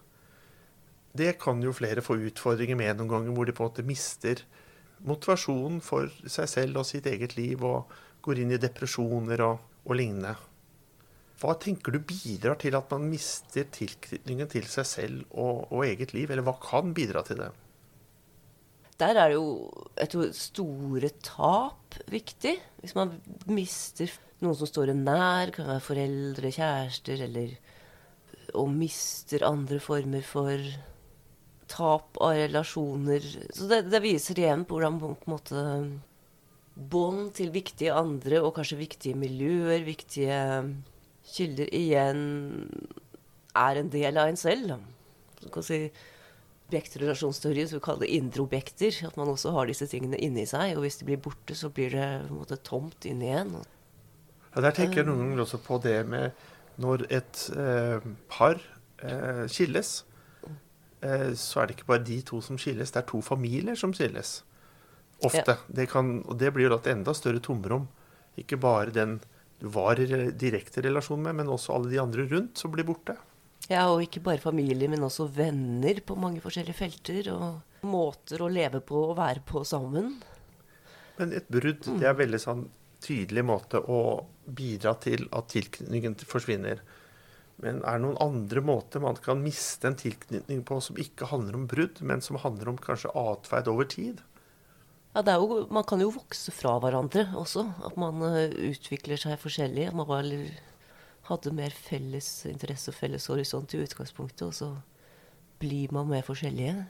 Det 1.14 1.36
kan 1.42 1.62
jo 1.62 1.74
flere 1.74 2.02
få 2.02 2.16
utfordringer 2.26 2.78
med 2.78 2.98
noen 2.98 3.12
ganger, 3.12 3.36
hvor 3.36 3.46
de 3.46 3.54
på 3.54 3.64
en 3.64 3.70
måte 3.70 3.86
mister 3.86 4.42
motivasjonen 5.08 5.80
for 5.84 6.10
seg 6.28 6.48
selv 6.50 6.82
og 6.82 6.88
sitt 6.88 7.08
eget 7.08 7.36
liv 7.38 7.62
og 7.64 7.92
går 8.24 8.42
inn 8.42 8.54
i 8.54 8.60
depresjoner 8.60 9.42
og, 9.46 9.66
og 9.86 9.96
lignende. 9.96 10.34
Hva 11.40 11.54
tenker 11.56 11.94
du 11.94 12.02
bidrar 12.04 12.58
til 12.60 12.76
at 12.76 12.90
man 12.92 13.06
mister 13.08 13.64
tilknytningen 13.72 14.50
til 14.52 14.66
seg 14.68 14.88
selv 14.88 15.22
og, 15.30 15.70
og 15.72 15.86
eget 15.86 16.12
liv, 16.12 16.28
eller 16.28 16.44
hva 16.44 16.58
kan 16.60 16.92
bidra 16.96 17.24
til 17.24 17.40
det? 17.40 17.48
Der 19.00 19.16
er 19.16 19.32
jo 19.32 19.44
jeg 19.96 20.10
tror, 20.12 20.34
store 20.36 21.10
tap 21.24 21.96
viktig. 22.12 22.58
Hvis 22.82 22.92
man 22.98 23.14
mister 23.48 24.12
noen 24.44 24.58
som 24.58 24.68
står 24.68 24.92
en 24.92 25.06
nær, 25.06 25.52
kan 25.54 25.68
være 25.68 25.84
foreldre, 25.84 26.52
kjærester, 26.52 27.24
eller 27.28 27.56
Og 28.58 28.66
mister 28.66 29.44
andre 29.46 29.78
former 29.78 30.24
for 30.26 30.58
tap 31.70 32.18
av 32.20 32.34
relasjoner. 32.38 33.24
Så 33.54 33.68
det, 33.70 33.84
det 33.92 34.02
viser 34.04 34.38
igjen 34.38 34.66
på 34.66 34.76
hvordan 34.78 35.00
på 35.00 35.10
en 35.14 35.30
måte 35.30 35.64
bånd 36.90 37.34
til 37.36 37.50
viktige 37.54 37.94
andre, 37.94 38.40
og 38.42 38.54
kanskje 38.56 38.80
viktige 38.80 39.18
miljøer, 39.18 39.82
viktige 39.86 40.38
kilder, 41.30 41.68
igjen 41.76 42.22
er 43.58 43.80
en 43.80 43.90
del 43.92 44.18
av 44.18 44.30
en 44.30 44.40
selv. 44.40 44.78
Så 45.40 45.52
kan 45.52 45.66
si 45.66 45.82
objektrelasjonsteori 46.70 47.66
som 47.66 47.80
vi 47.80 47.84
kaller 47.84 48.06
det 48.06 48.14
indre 48.14 48.44
objekter. 48.44 48.94
At 49.06 49.18
man 49.18 49.32
også 49.32 49.52
har 49.56 49.70
disse 49.70 49.88
tingene 49.90 50.20
inni 50.22 50.46
seg. 50.48 50.76
Og 50.76 50.84
hvis 50.84 51.00
de 51.00 51.08
blir 51.08 51.20
borte, 51.22 51.56
så 51.58 51.70
blir 51.74 51.94
det 51.96 52.08
på 52.28 52.34
en 52.34 52.40
måte, 52.42 52.60
tomt 52.66 53.08
inni 53.08 53.30
igjen. 53.30 53.56
Ja, 54.54 54.62
Der 54.66 54.74
tenker 54.76 55.02
jeg 55.02 55.10
noen 55.10 55.24
ganger 55.24 55.44
også 55.46 55.60
på 55.62 55.80
det 55.82 55.98
med 56.10 56.30
når 56.80 57.04
et 57.12 57.42
eh, 57.60 58.06
par 58.30 58.60
eh, 59.02 59.44
skilles. 59.50 60.00
Eh, 61.00 61.32
så 61.38 61.62
er 61.62 61.68
det 61.68 61.78
ikke 61.78 61.90
bare 61.92 62.04
de 62.06 62.20
to 62.26 62.40
som 62.44 62.58
skilles, 62.60 62.92
det 62.92 63.02
er 63.02 63.08
to 63.08 63.22
familier 63.24 63.78
som 63.78 63.94
skilles. 63.96 64.40
Ofte. 65.24 65.56
Ja. 65.56 65.74
Det 65.80 65.88
kan, 65.92 66.20
og 66.26 66.38
det 66.40 66.52
blir 66.54 66.68
jo 66.68 66.74
da 66.74 66.80
et 66.80 66.92
enda 66.94 67.14
større 67.16 67.42
tomrom. 67.44 67.88
Ikke 68.40 68.58
bare 68.60 68.94
den 68.94 69.18
du 69.60 69.68
var 69.68 70.00
i 70.00 70.06
direkte 70.40 70.80
relasjon 70.86 71.20
med, 71.20 71.36
men 71.36 71.50
også 71.52 71.74
alle 71.76 71.90
de 71.92 71.98
andre 72.00 72.24
rundt 72.30 72.60
som 72.60 72.72
blir 72.72 72.86
borte. 72.88 73.18
Ja, 73.68 73.84
og 73.92 74.00
ikke 74.02 74.22
bare 74.24 74.40
familie, 74.40 74.88
men 74.88 75.04
også 75.04 75.26
venner 75.28 76.00
på 76.00 76.16
mange 76.16 76.40
forskjellige 76.40 76.78
felter. 76.78 77.28
Og 77.34 77.84
måter 77.86 78.40
å 78.40 78.48
leve 78.52 78.80
på 78.84 79.04
og 79.10 79.18
være 79.20 79.44
på 79.46 79.62
sammen. 79.68 80.14
Men 81.20 81.34
et 81.36 81.48
brudd, 81.52 81.84
det 81.84 82.06
er 82.06 82.14
en 82.14 82.22
veldig 82.22 82.40
sånn 82.40 82.64
tydelig 83.04 83.44
måte 83.48 83.80
å 83.80 84.00
bidra 84.44 84.94
til 85.00 85.26
at 85.36 85.52
tilknytningen 85.52 86.16
forsvinner. 86.28 86.80
Men 87.60 87.82
er 87.84 87.98
det 87.98 88.06
noen 88.06 88.18
andre 88.24 88.62
måter 88.64 89.02
man 89.04 89.18
kan 89.20 89.42
miste 89.44 89.88
en 89.90 89.98
tilknytning 90.00 90.62
på 90.64 90.78
som 90.80 90.98
ikke 91.00 91.28
handler 91.28 91.58
om 91.58 91.66
brudd, 91.68 92.00
men 92.00 92.24
som 92.24 92.40
handler 92.40 92.72
om 92.72 92.80
kanskje 92.80 93.12
atferd 93.12 93.68
over 93.68 93.88
tid? 93.88 94.22
Ja, 95.12 95.24
jo, 95.26 95.66
Man 95.70 95.84
kan 95.84 96.00
jo 96.00 96.12
vokse 96.14 96.54
fra 96.54 96.76
hverandre 96.80 97.26
også. 97.36 97.66
At 97.84 97.98
man 98.00 98.22
uh, 98.22 98.46
utvikler 98.70 99.20
seg 99.20 99.40
forskjellig. 99.42 99.90
Man 99.92 100.08
var 100.08 100.28
hadde 101.30 101.52
mer 101.54 101.74
felles 101.74 102.28
interesse 102.50 102.90
og 102.90 102.98
felles 102.98 103.28
horisont 103.30 103.74
i 103.74 103.82
utgangspunktet, 103.84 104.46
og 104.46 104.54
så 104.56 104.70
blir 105.60 105.92
man 105.94 106.08
mer 106.10 106.24
forskjellige. 106.26 106.86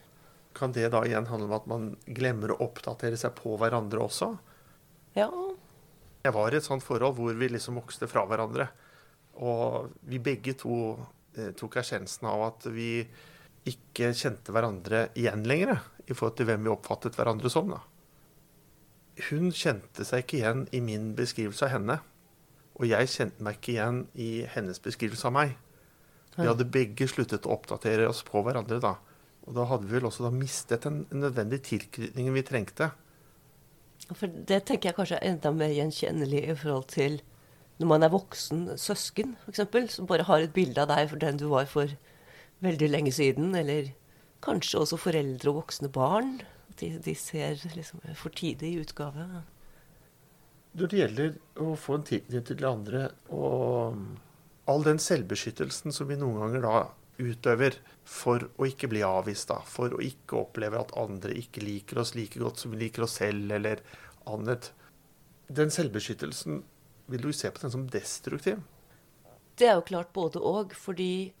Kan 0.57 0.73
det 0.75 0.89
da 0.93 1.03
igjen 1.07 1.27
handle 1.29 1.49
om 1.49 1.57
at 1.57 1.67
man 1.69 1.89
glemmer 2.07 2.53
å 2.53 2.61
oppdatere 2.65 3.19
seg 3.19 3.35
på 3.37 3.55
hverandre 3.59 4.03
også? 4.03 4.33
Ja. 5.15 5.29
Jeg 6.21 6.35
var 6.35 6.53
i 6.53 6.59
et 6.59 6.67
sånt 6.67 6.85
forhold 6.85 7.17
hvor 7.17 7.35
vi 7.37 7.49
liksom 7.51 7.79
vokste 7.79 8.09
fra 8.11 8.25
hverandre. 8.29 8.69
Og 9.41 9.91
vi 10.07 10.21
begge 10.21 10.53
to 10.59 10.75
eh, 11.37 11.51
tok 11.57 11.79
erkjennelsen 11.81 12.27
av 12.29 12.45
at 12.51 12.67
vi 12.73 12.91
ikke 13.69 14.11
kjente 14.17 14.53
hverandre 14.53 15.07
igjen 15.17 15.45
lenger 15.49 15.75
i 16.07 16.13
forhold 16.13 16.37
til 16.39 16.49
hvem 16.49 16.65
vi 16.65 16.73
oppfattet 16.73 17.17
hverandre 17.17 17.49
som. 17.53 17.69
da. 17.73 17.81
Hun 19.29 19.51
kjente 19.53 20.05
seg 20.07 20.23
ikke 20.23 20.39
igjen 20.39 20.65
i 20.73 20.81
min 20.83 21.11
beskrivelse 21.17 21.67
av 21.67 21.75
henne. 21.75 21.99
Og 22.79 22.87
jeg 22.89 23.11
kjente 23.11 23.43
meg 23.45 23.59
ikke 23.59 23.75
igjen 23.75 24.01
i 24.17 24.31
hennes 24.55 24.81
beskrivelse 24.81 25.27
av 25.29 25.35
meg. 25.35 25.53
Vi 26.37 26.47
hadde 26.47 26.69
begge 26.71 27.05
sluttet 27.11 27.45
å 27.45 27.57
oppdatere 27.57 28.07
oss 28.09 28.23
på 28.25 28.41
hverandre 28.45 28.79
da. 28.81 28.95
Og 29.45 29.55
da 29.57 29.65
hadde 29.67 29.89
vi 29.89 29.97
vel 29.97 30.07
også 30.07 30.31
mistet 30.33 30.85
den 30.85 31.03
nødvendige 31.11 31.65
tilknytningen 31.71 32.37
vi 32.37 32.45
trengte. 32.47 32.91
For 34.11 34.31
det 34.31 34.63
tenker 34.67 34.89
jeg 34.89 34.97
kanskje 34.97 35.19
er 35.19 35.33
enda 35.33 35.51
mer 35.55 35.73
gjenkjennelig 35.75 36.41
i 36.49 36.55
forhold 36.57 36.87
til 36.93 37.19
når 37.81 37.89
man 37.89 38.05
er 38.05 38.13
voksen 38.13 38.65
søsken, 38.79 39.35
f.eks., 39.47 39.95
som 39.95 40.09
bare 40.09 40.27
har 40.27 40.43
et 40.45 40.53
bilde 40.53 40.83
av 40.83 40.91
deg 40.91 41.09
for 41.09 41.21
den 41.21 41.39
du 41.41 41.47
var 41.51 41.65
for 41.69 41.89
veldig 42.61 42.89
lenge 42.91 43.13
siden. 43.15 43.55
Eller 43.57 43.91
kanskje 44.45 44.83
også 44.83 44.99
foreldre 45.01 45.49
og 45.51 45.63
voksne 45.63 45.89
barn. 45.93 46.37
De, 46.79 46.93
de 47.01 47.15
ser 47.17 47.57
liksom 47.75 48.03
i 48.05 48.75
utgave. 48.79 49.25
Når 50.71 50.87
det 50.87 50.99
gjelder 51.01 51.33
å 51.59 51.73
få 51.75 51.97
en 51.97 52.05
tilknytning 52.07 52.47
til 52.47 52.67
andre, 52.69 53.07
og 53.33 53.97
all 54.71 54.85
den 54.85 55.01
selvbeskyttelsen 55.03 55.91
som 55.91 56.07
vi 56.07 56.19
noen 56.19 56.39
ganger 56.39 56.63
da 56.63 56.75
utøver 57.21 57.75
for 58.07 58.47
å 58.57 58.67
ikke 58.69 58.89
bli 58.91 59.01
avvist, 59.05 59.49
da, 59.51 59.59
for 59.67 59.93
å 59.93 60.01
ikke 60.05 60.39
oppleve 60.39 60.79
at 60.79 60.93
andre 60.97 61.35
ikke 61.37 61.63
liker 61.65 62.01
oss 62.01 62.15
like 62.17 62.39
godt 62.39 62.61
som 62.61 62.73
vi 62.73 62.85
liker 62.85 63.05
oss 63.05 63.17
selv, 63.19 63.51
eller 63.51 63.83
annet. 64.31 64.71
Den 65.51 65.73
selvbeskyttelsen, 65.73 66.61
vil 67.11 67.27
du 67.27 67.31
se 67.35 67.51
på 67.51 67.63
den 67.63 67.73
som 67.73 67.87
destruktiv? 67.91 68.61
Det 69.59 69.67
er 69.67 69.77
jo 69.77 69.85
klart 69.85 70.13
både 70.13 70.41
og, 70.41 70.73
fordi 70.73 71.33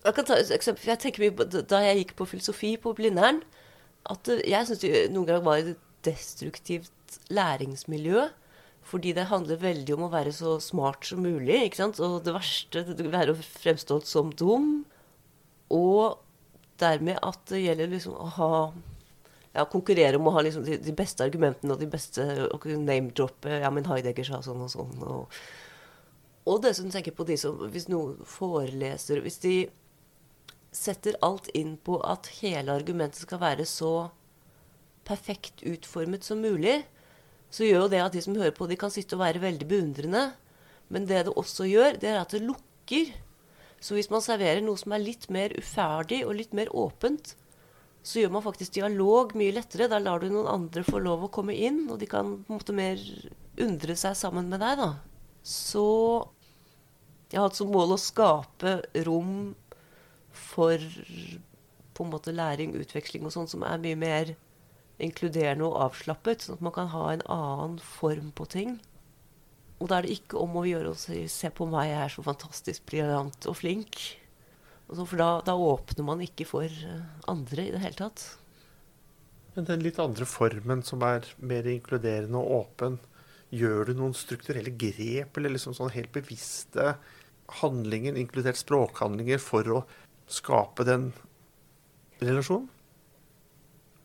Jeg 0.00 0.14
kan 0.16 0.24
ta 0.24 0.38
et 0.40 0.50
eksempel. 0.54 0.86
Jeg 0.88 0.98
tenker 0.98 1.22
mye 1.26 1.36
på, 1.36 1.44
Da 1.44 1.82
jeg 1.84 1.98
gikk 1.98 2.14
på 2.16 2.24
filosofi 2.24 2.76
på 2.80 2.94
Blindern, 2.96 3.42
at 4.08 4.28
jeg 4.48 4.66
syns 4.66 4.80
det 4.80 5.10
noen 5.12 5.26
ganger 5.28 5.44
var 5.44 5.60
et 5.60 5.82
destruktivt 6.06 7.18
læringsmiljø. 7.28 8.30
Fordi 8.90 9.12
det 9.12 9.28
handler 9.28 9.60
veldig 9.60 9.94
om 9.94 10.06
å 10.06 10.12
være 10.12 10.32
så 10.32 10.56
smart 10.62 11.04
som 11.04 11.20
mulig. 11.20 11.58
ikke 11.66 11.82
sant? 11.82 12.00
Og 12.00 12.24
det 12.24 12.32
verste 12.32 12.84
det 12.88 13.12
være 13.12 13.34
å 13.34 13.42
fremstå 13.60 14.00
som 14.08 14.32
dum. 14.32 14.86
Og 15.68 16.18
dermed 16.80 17.20
at 17.22 17.44
det 17.52 17.60
gjelder 17.60 17.92
liksom 17.92 18.16
å 18.16 18.30
ha 18.38 18.52
ja, 19.54 19.64
konkurrere 19.66 20.18
om 20.18 20.28
å 20.30 20.34
ha 20.36 20.44
liksom 20.46 20.64
de, 20.66 20.78
de, 20.82 20.94
beste 20.96 21.24
argumentene 21.26 21.74
og 21.74 21.82
de 21.82 21.88
beste 21.90 22.26
og 22.46 22.66
name-droppe 22.70 23.60
Ja, 23.64 23.72
men 23.74 23.88
Heidegger 23.88 24.28
sa 24.28 24.38
sånn 24.44 24.62
og 24.62 24.70
sånn. 24.70 24.94
Og, 25.02 25.40
og 26.46 26.62
dessuten 26.64 26.92
tenker 26.94 27.16
på 27.16 27.26
de 27.28 27.36
som 27.40 27.58
Hvis 27.72 27.88
noen 27.90 28.20
foreleser 28.28 29.24
Hvis 29.24 29.40
de 29.42 29.54
setter 30.70 31.18
alt 31.26 31.48
inn 31.58 31.74
på 31.82 31.98
at 32.06 32.30
hele 32.38 32.76
argumentet 32.78 33.24
skal 33.24 33.42
være 33.42 33.66
så 33.66 34.10
perfekt 35.02 35.64
utformet 35.66 36.22
som 36.22 36.38
mulig, 36.38 36.84
så 37.50 37.66
gjør 37.66 37.88
jo 37.88 37.88
det 37.90 38.02
at 38.04 38.14
de 38.14 38.22
som 38.22 38.36
hører 38.38 38.54
på, 38.54 38.68
de 38.70 38.78
kan 38.78 38.92
sitte 38.94 39.16
og 39.16 39.24
være 39.24 39.42
veldig 39.42 39.66
beundrende. 39.66 40.22
Men 40.94 41.08
det 41.10 41.24
det 41.26 41.34
også 41.34 41.66
gjør, 41.66 41.98
det 41.98 42.12
er 42.12 42.20
at 42.20 42.30
det 42.36 42.44
lukker. 42.44 43.10
Så 43.82 43.96
hvis 43.96 44.12
man 44.12 44.22
serverer 44.22 44.62
noe 44.62 44.78
som 44.78 44.94
er 44.94 45.02
litt 45.02 45.26
mer 45.32 45.56
uferdig 45.58 46.20
og 46.22 46.36
litt 46.38 46.54
mer 46.54 46.70
åpent, 46.70 47.34
så 48.02 48.22
gjør 48.22 48.32
man 48.32 48.44
faktisk 48.44 48.74
dialog 48.78 49.34
mye 49.36 49.54
lettere. 49.54 49.88
Da 49.90 50.00
lar 50.00 50.22
du 50.22 50.30
noen 50.30 50.48
andre 50.48 50.84
få 50.86 51.02
lov 51.02 51.26
å 51.26 51.32
komme 51.32 51.56
inn, 51.56 51.84
og 51.92 52.00
de 52.00 52.08
kan 52.10 52.38
på 52.40 52.52
en 52.52 52.60
måte 52.60 52.76
mer 52.76 53.00
undre 53.60 53.96
seg 53.98 54.16
sammen 54.16 54.48
med 54.48 54.62
deg, 54.62 54.80
da. 54.80 54.90
Så 55.44 55.86
jeg 57.30 57.38
har 57.38 57.48
hatt 57.48 57.58
som 57.58 57.72
mål 57.72 57.94
å 57.94 58.00
skape 58.00 58.78
rom 59.06 59.52
for 60.34 60.80
på 61.94 62.06
en 62.06 62.12
måte 62.12 62.32
læring, 62.32 62.72
utveksling 62.80 63.26
og 63.28 63.34
sånn, 63.34 63.50
som 63.50 63.64
er 63.66 63.82
mye 63.82 63.98
mer 63.98 64.32
inkluderende 65.00 65.66
og 65.66 65.78
avslappet, 65.88 66.44
sånn 66.44 66.58
at 66.58 66.64
man 66.64 66.74
kan 66.76 66.88
ha 66.92 67.04
en 67.12 67.26
annen 67.28 67.76
form 67.84 68.32
på 68.36 68.46
ting. 68.52 68.78
Og 69.80 69.88
da 69.88 69.98
er 69.98 70.06
det 70.06 70.16
ikke 70.18 70.40
om 70.40 70.58
å 70.60 70.66
gjøre 70.68 70.92
å 70.92 71.28
'se 71.28 71.50
på 71.50 71.66
meg, 71.68 71.88
jeg 71.88 72.00
er 72.04 72.08
så 72.08 72.22
fantastisk 72.22 72.84
briljant 72.86 73.46
og 73.46 73.56
flink'. 73.56 74.19
For 74.90 75.20
da, 75.20 75.30
da, 75.46 75.54
åpner 75.54 76.06
man 76.06 76.22
ikke 76.24 76.46
for 76.48 76.66
eh, 76.66 77.02
andre 77.30 77.68
i 77.68 77.74
det 77.74 77.82
hele 77.84 77.98
tatt. 77.98 78.24
Men 79.54 79.66
den 79.68 79.84
litt 79.84 80.00
andre 80.02 80.26
formen 80.26 80.82
som 80.86 81.02
er 81.06 81.26
mer 81.38 81.66
inkluderende 81.70 82.40
og 82.40 82.56
åpen, 82.64 82.98
gjør 83.54 83.90
du 83.90 83.96
noen 83.98 84.14
strukturelle 84.14 84.72
grep, 84.78 85.38
eller 85.38 85.54
liksom 85.54 85.74
sånn 85.78 85.92
helt 85.94 86.12
bevisste 86.14 86.94
handlinger, 87.60 88.18
inkludert 88.18 88.58
språkhandlinger, 88.58 89.42
for 89.42 89.66
å 89.74 89.80
skape 90.30 90.86
den 90.86 91.10
relasjonen? 92.22 92.68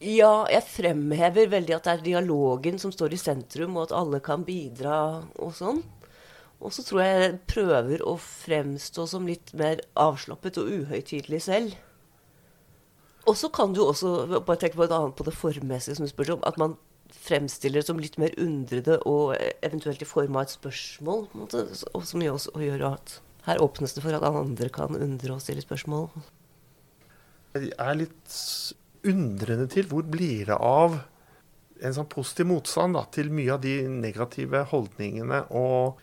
Ja, 0.06 0.44
jeg 0.52 0.68
fremhever 0.68 1.48
veldig 1.50 1.78
at 1.78 1.86
det 1.88 1.94
er 1.94 2.02
dialogen 2.04 2.78
som 2.82 2.92
står 2.94 3.16
i 3.16 3.20
sentrum, 3.22 3.78
og 3.78 3.88
at 3.88 3.96
alle 3.96 4.20
kan 4.22 4.44
bidra 4.46 4.98
og 5.40 5.54
sånn. 5.56 5.80
Og 6.64 6.74
så 6.74 6.86
tror 6.86 7.02
jeg 7.04 7.22
jeg 7.22 7.40
prøver 7.52 8.04
å 8.08 8.16
fremstå 8.22 9.06
som 9.10 9.28
litt 9.28 9.52
mer 9.58 9.84
avslappet 10.00 10.58
og 10.62 10.72
uhøytidelig 10.72 11.44
selv. 11.48 11.76
Og 13.26 13.38
så 13.38 13.50
kan 13.54 13.74
du 13.74 13.82
også 13.84 14.42
bare 14.46 14.60
tenke 14.62 14.78
på 14.78 14.86
et 14.86 14.94
annet 14.94 15.16
på 15.18 15.26
det 15.26 15.34
formmessige 15.36 15.98
som 15.98 16.06
du 16.06 16.12
spurte 16.12 16.38
om, 16.38 16.46
at 16.46 16.60
man 16.62 16.78
fremstiller 17.26 17.82
det 17.82 17.90
som 17.90 18.00
litt 18.02 18.18
mer 18.22 18.34
undrede 18.42 18.98
og 19.10 19.36
eventuelt 19.66 20.02
i 20.02 20.08
form 20.10 20.38
av 20.38 20.46
et 20.46 20.56
spørsmål. 20.56 21.28
og 21.34 22.06
som 22.06 22.22
gjør, 22.22 22.38
også, 22.38 22.54
gjør 22.62 22.86
at 22.94 23.20
her 23.46 23.62
åpnes 23.62 23.94
det 23.94 24.04
for 24.06 24.18
at 24.18 24.26
andre 24.26 24.70
kan 24.74 24.96
undre 24.98 25.36
og 25.36 25.44
stille 25.44 25.62
spørsmål. 25.62 26.10
Jeg 27.56 27.72
er 27.80 27.98
litt 27.98 28.40
undrende 29.06 29.68
til 29.72 29.86
hvor 29.90 30.04
blir 30.04 30.50
det 30.50 30.58
av 30.58 30.98
en 31.86 31.94
sånn 31.96 32.10
positiv 32.10 32.50
motstand 32.50 32.98
da, 32.98 33.04
til 33.12 33.30
mye 33.34 33.54
av 33.54 33.62
de 33.64 33.76
negative 33.92 34.64
holdningene 34.72 35.44
og 35.56 36.02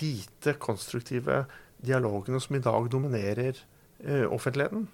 lite 0.00 0.56
konstruktive 0.60 1.44
dialogene 1.84 2.40
som 2.40 2.56
i 2.56 2.62
dag 2.64 2.90
dominerer 2.90 3.58
uh, 4.06 4.26
offentligheten? 4.32 4.86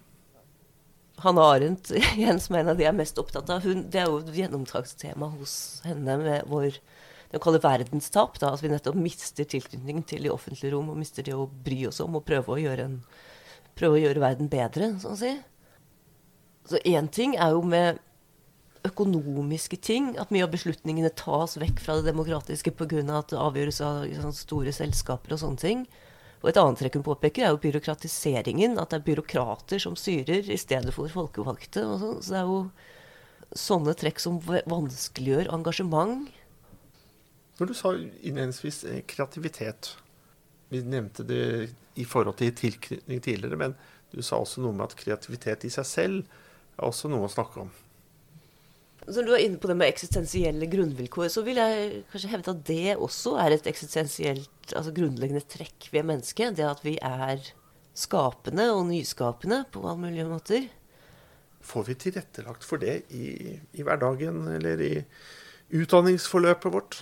Hanne 1.21 1.45
Arendt 1.45 1.93
igjen, 2.17 2.41
som 2.41 2.57
er 2.57 2.65
en 2.65 2.73
av 2.73 2.81
de 2.81 2.87
jeg 2.87 2.93
er 2.93 3.01
mest 3.01 3.21
opptatt 3.21 3.53
av, 3.53 3.65
hun, 3.67 3.87
det 3.93 4.03
er 4.03 4.09
jo 4.09 4.23
et 4.23 4.35
gjennomtakstema 4.41 5.31
hos 5.37 5.55
henne 5.87 6.17
med 6.23 6.51
vår 6.51 6.81
det 7.31 7.39
å 7.39 7.43
kalle 7.45 7.63
verdenstap. 7.63 8.41
Da, 8.43 8.53
at 8.55 8.63
vi 8.65 8.73
nettopp 8.73 8.99
mister 8.99 9.47
tilknytning 9.47 10.03
til 10.09 10.27
de 10.27 10.33
offentlige 10.35 10.75
rom 10.75 10.91
og 10.91 10.99
mister 10.99 11.27
det 11.27 11.37
å 11.37 11.47
bry 11.47 11.85
oss 11.87 12.01
om 12.03 12.19
og 12.19 12.27
prøve 12.27 12.57
å 12.57 12.59
gjøre, 12.59 12.89
en, 12.89 12.97
prøve 13.79 13.99
å 13.99 14.03
gjøre 14.03 14.25
verden 14.25 14.51
bedre, 14.51 14.93
sånn 15.03 15.15
å 15.15 15.21
si. 15.21 15.35
Så 16.71 16.81
én 16.87 17.09
ting 17.11 17.37
er 17.39 17.55
jo 17.55 17.63
med 17.67 18.01
økonomiske 18.87 19.77
ting, 19.85 20.15
at 20.21 20.31
mye 20.33 20.47
av 20.47 20.53
beslutningene 20.55 21.11
tas 21.19 21.59
vekk 21.61 21.83
fra 21.85 21.99
det 21.99 22.09
demokratiske 22.09 22.73
pga. 22.73 23.03
at 23.19 23.29
det 23.33 23.39
avgjøres 23.39 23.81
av 23.85 24.07
sånn, 24.23 24.37
store 24.37 24.73
selskaper 24.73 25.35
og 25.35 25.43
sånne 25.43 25.61
ting. 25.61 25.87
Og 26.41 26.49
et 26.49 26.57
annet 26.57 26.79
trekk 26.81 26.97
hun 26.97 27.05
påpeker, 27.05 27.45
er 27.45 27.53
jo 27.53 27.61
byråkratiseringen. 27.61 28.79
At 28.81 28.91
det 28.91 29.01
er 29.01 29.09
byråkrater 29.11 29.79
som 29.79 29.97
styrer 29.97 30.49
i 30.49 30.57
stedet 30.57 30.95
for 30.97 31.09
folkevalgte. 31.13 31.85
Sånn. 31.85 32.23
Så 32.23 32.33
det 32.33 32.39
er 32.41 32.49
jo 32.49 32.61
sånne 33.53 33.95
trekk 33.99 34.23
som 34.23 34.39
vanskeliggjør 34.41 35.53
engasjement. 35.53 36.31
Når 37.61 37.69
du 37.69 37.75
sa 37.77 37.93
innledningsvis 37.93 38.85
eh, 38.89 39.03
kreativitet 39.05 39.97
Vi 40.71 40.81
nevnte 40.87 41.25
det 41.27 41.69
i 41.99 42.05
forhold 42.07 42.39
til 42.39 42.55
tilknytning 42.55 43.21
tidligere, 43.21 43.57
men 43.59 43.73
du 44.15 44.23
sa 44.23 44.39
også 44.39 44.63
noe 44.63 44.73
med 44.73 44.87
at 44.87 44.95
kreativitet 44.97 45.67
i 45.67 45.71
seg 45.75 45.87
selv 45.89 46.21
er 46.79 46.85
også 46.87 47.11
noe 47.11 47.27
å 47.27 47.33
snakke 47.33 47.65
om. 47.65 47.73
Når 49.09 49.27
du 49.27 49.33
er 49.33 49.45
inne 49.47 49.59
på 49.61 49.71
det 49.71 49.77
med 49.81 49.89
eksistensielle 49.89 50.69
grunnvilkår, 50.71 51.31
så 51.33 51.43
vil 51.47 51.61
jeg 51.61 52.03
kanskje 52.13 52.33
hevde 52.35 52.53
at 52.53 52.67
det 52.69 52.97
også 52.97 53.37
er 53.41 53.55
et 53.57 53.69
eksistensielt, 53.71 54.75
altså 54.77 54.93
grunnleggende 54.95 55.45
trekk 55.49 55.89
ved 55.95 56.05
mennesket. 56.11 56.59
Det 56.59 56.67
at 56.69 56.83
vi 56.85 56.99
er 57.01 57.41
skapende 57.97 58.69
og 58.75 58.85
nyskapende 58.91 59.65
på 59.73 59.83
alle 59.87 60.05
mulige 60.05 60.29
måter. 60.29 60.69
Får 61.61 61.87
vi 61.89 61.97
tilrettelagt 62.03 62.65
for 62.65 62.81
det 62.81 63.03
i, 63.13 63.57
i 63.73 63.85
hverdagen 63.85 64.47
eller 64.57 64.85
i 64.85 64.93
utdanningsforløpet 65.77 66.73
vårt? 66.73 67.01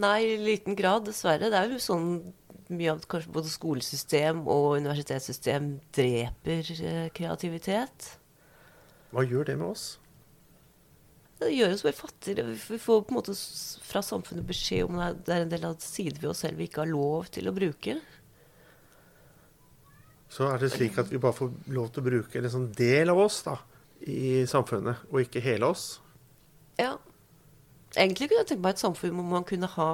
Nei, 0.00 0.20
i 0.24 0.36
liten 0.40 0.76
grad, 0.76 1.04
dessverre. 1.08 1.50
Det 1.52 1.58
er 1.58 1.72
jo 1.72 1.80
sånn 1.82 2.12
mye 2.70 2.92
av 2.94 3.02
kanskje 3.10 3.32
både 3.34 3.50
skolesystem 3.52 4.44
og 4.48 4.78
universitetssystem 4.78 5.72
dreper 5.96 6.70
eh, 6.86 7.08
kreativitet. 7.16 8.14
Hva 9.10 9.26
gjør 9.26 9.50
det 9.50 9.58
med 9.58 9.72
oss? 9.72 9.86
Det 11.40 11.50
gjør 11.54 11.72
oss 11.72 11.84
vel 11.86 11.96
fattigere. 11.96 12.54
Vi 12.68 12.78
får 12.78 13.04
på 13.06 13.14
en 13.14 13.16
måte 13.16 13.34
fra 13.88 14.02
samfunnet 14.04 14.44
beskjed 14.44 14.90
om 14.90 14.98
at 15.00 15.22
det 15.24 15.36
er 15.36 15.44
en 15.46 15.52
del 15.52 15.64
av 15.70 15.78
sider 15.80 16.20
ved 16.20 16.34
oss 16.34 16.42
selv 16.44 16.60
vi 16.60 16.68
ikke 16.68 16.82
har 16.82 16.90
lov 16.90 17.30
til 17.32 17.48
å 17.48 17.54
bruke. 17.56 17.96
Så 20.30 20.46
er 20.46 20.60
det 20.62 20.70
slik 20.74 20.98
at 21.00 21.08
vi 21.10 21.18
bare 21.18 21.34
får 21.34 21.54
lov 21.74 21.88
til 21.90 22.04
å 22.04 22.06
bruke 22.06 22.38
en 22.38 22.52
sånn 22.52 22.68
del 22.76 23.10
av 23.10 23.18
oss 23.18 23.40
da, 23.46 23.56
i 24.06 24.44
samfunnet, 24.48 25.08
og 25.10 25.24
ikke 25.24 25.42
hele 25.42 25.72
oss? 25.72 25.96
Ja. 26.78 26.98
Egentlig 27.96 28.28
kunne 28.30 28.44
jeg 28.44 28.52
tenke 28.52 28.66
meg 28.68 28.76
et 28.76 28.84
samfunn 28.84 29.16
hvor 29.16 29.30
man 29.32 29.46
kunne 29.48 29.70
ha 29.78 29.92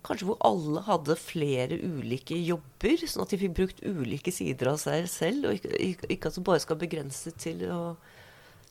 Kanskje 0.00 0.30
hvor 0.30 0.38
alle 0.48 0.80
hadde 0.86 1.12
flere 1.20 1.76
ulike 1.76 2.32
jobber, 2.40 3.02
sånn 3.04 3.20
at 3.20 3.34
de 3.34 3.38
fikk 3.42 3.50
brukt 3.58 3.82
ulike 3.84 4.32
sider 4.32 4.70
av 4.70 4.78
seg 4.80 5.04
selv, 5.12 5.50
og 5.50 5.58
ikke, 5.58 6.06
ikke 6.14 6.30
at 6.30 6.38
det 6.38 6.44
bare 6.46 6.62
skal 6.64 6.78
begrense 6.80 7.32
til 7.36 7.66
å 7.68 7.80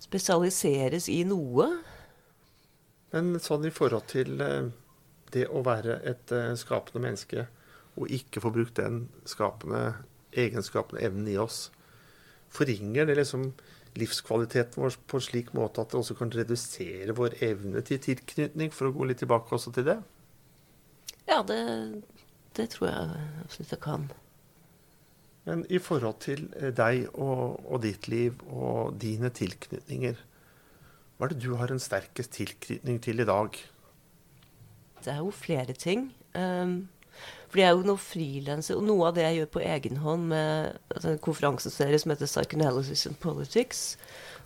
spesialiseres 0.01 1.05
i 1.13 1.19
noe. 1.29 1.67
Men 3.13 3.33
sånn 3.41 3.65
i 3.65 3.73
forhold 3.73 4.09
til 4.11 4.41
eh, 4.45 4.69
det 5.33 5.47
å 5.49 5.63
være 5.65 5.99
et 6.09 6.33
eh, 6.35 6.53
skapende 6.59 7.01
menneske 7.07 7.47
og 7.99 8.13
ikke 8.13 8.43
få 8.43 8.51
brukt 8.53 8.77
den 8.79 9.07
skapende 9.27 9.95
egenskapen, 10.37 10.99
evnen 11.01 11.27
i 11.31 11.39
oss, 11.41 11.67
forringer 12.53 13.09
det 13.09 13.17
liksom 13.17 13.49
livskvaliteten 13.99 14.83
vår 14.83 14.95
på 15.09 15.17
en 15.17 15.25
slik 15.25 15.51
måte 15.57 15.81
at 15.81 15.91
det 15.91 15.99
også 15.99 16.15
kan 16.19 16.31
redusere 16.33 17.15
vår 17.17 17.39
evne 17.45 17.81
til 17.85 17.99
tilknytning, 18.03 18.71
for 18.73 18.89
å 18.89 18.95
gå 18.95 19.09
litt 19.09 19.21
tilbake 19.23 19.55
også 19.57 19.73
til 19.75 19.89
det? 19.89 19.97
Ja, 21.29 21.41
det, 21.45 21.59
det 22.57 22.69
tror 22.75 22.89
jeg 22.91 23.27
absolutt 23.43 23.73
det 23.73 23.81
kan. 23.83 24.09
Men 25.49 25.65
i 25.71 25.79
forhold 25.81 26.19
til 26.23 26.45
eh, 26.59 26.71
deg 26.75 27.09
og, 27.15 27.59
og 27.65 27.81
ditt 27.85 28.07
liv 28.11 28.37
og 28.49 28.97
dine 29.01 29.33
tilknytninger, 29.33 30.19
hva 31.19 31.27
er 31.27 31.33
det 31.33 31.43
du 31.43 31.57
har 31.59 31.67
en 31.67 31.81
sterkest 31.83 32.31
tilknytning 32.31 33.01
til 33.03 33.19
i 33.19 33.27
dag? 33.27 33.57
Det 35.03 35.11
er 35.11 35.17
jo 35.19 35.33
flere 35.35 35.75
ting. 35.75 36.05
Um, 36.31 36.87
for 37.51 37.59
jeg 37.59 37.67
er 37.67 37.75
jo 37.75 37.83
nå 37.89 37.97
frilanser, 37.99 38.77
og 38.79 38.85
noe 38.87 39.09
av 39.09 39.17
det 39.17 39.25
jeg 39.25 39.41
gjør 39.41 39.49
på 39.51 39.63
egen 39.67 39.99
hånd 39.99 40.29
med 40.31 40.77
altså, 40.95 41.11
en 41.11 41.19
konferanseserie 41.25 41.99
som 41.99 42.13
heter 42.13 42.31
Psychoanalysis 42.31 43.03
and 43.09 43.19
Politics, 43.19 43.83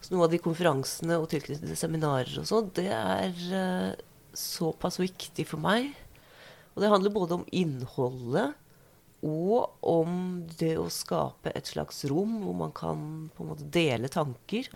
så 0.01 0.15
noe 0.15 0.25
av 0.25 0.33
de 0.33 0.41
konferansene 0.41 1.19
og 1.21 1.29
tilknyttede 1.35 1.77
seminarer 1.77 2.41
og 2.41 2.49
sånn, 2.49 2.73
det 2.73 2.89
er 2.89 3.37
uh, 3.53 3.93
såpass 4.33 4.97
viktig 5.03 5.45
for 5.53 5.61
meg. 5.61 5.91
Og 6.73 6.81
det 6.81 6.89
handler 6.89 7.13
både 7.13 7.37
om 7.37 7.47
innholdet 7.53 8.57
og 9.23 9.77
om 9.85 10.41
det 10.57 10.73
å 10.81 10.89
skape 10.89 11.53
et 11.53 11.69
slags 11.69 12.01
rom 12.09 12.39
hvor 12.41 12.57
man 12.65 12.73
kan 12.75 13.29
på 13.37 13.45
en 13.45 13.53
måte 13.53 13.69
dele 13.69 14.09
tanker. 14.09 14.73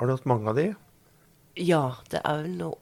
Har 0.00 0.08
du 0.08 0.16
hatt 0.16 0.30
mange 0.30 0.48
av 0.48 0.56
de? 0.56 0.70
Ja, 1.58 1.98
det 2.12 2.22
er 2.22 2.44
vel 2.44 2.54
nå 2.58 2.74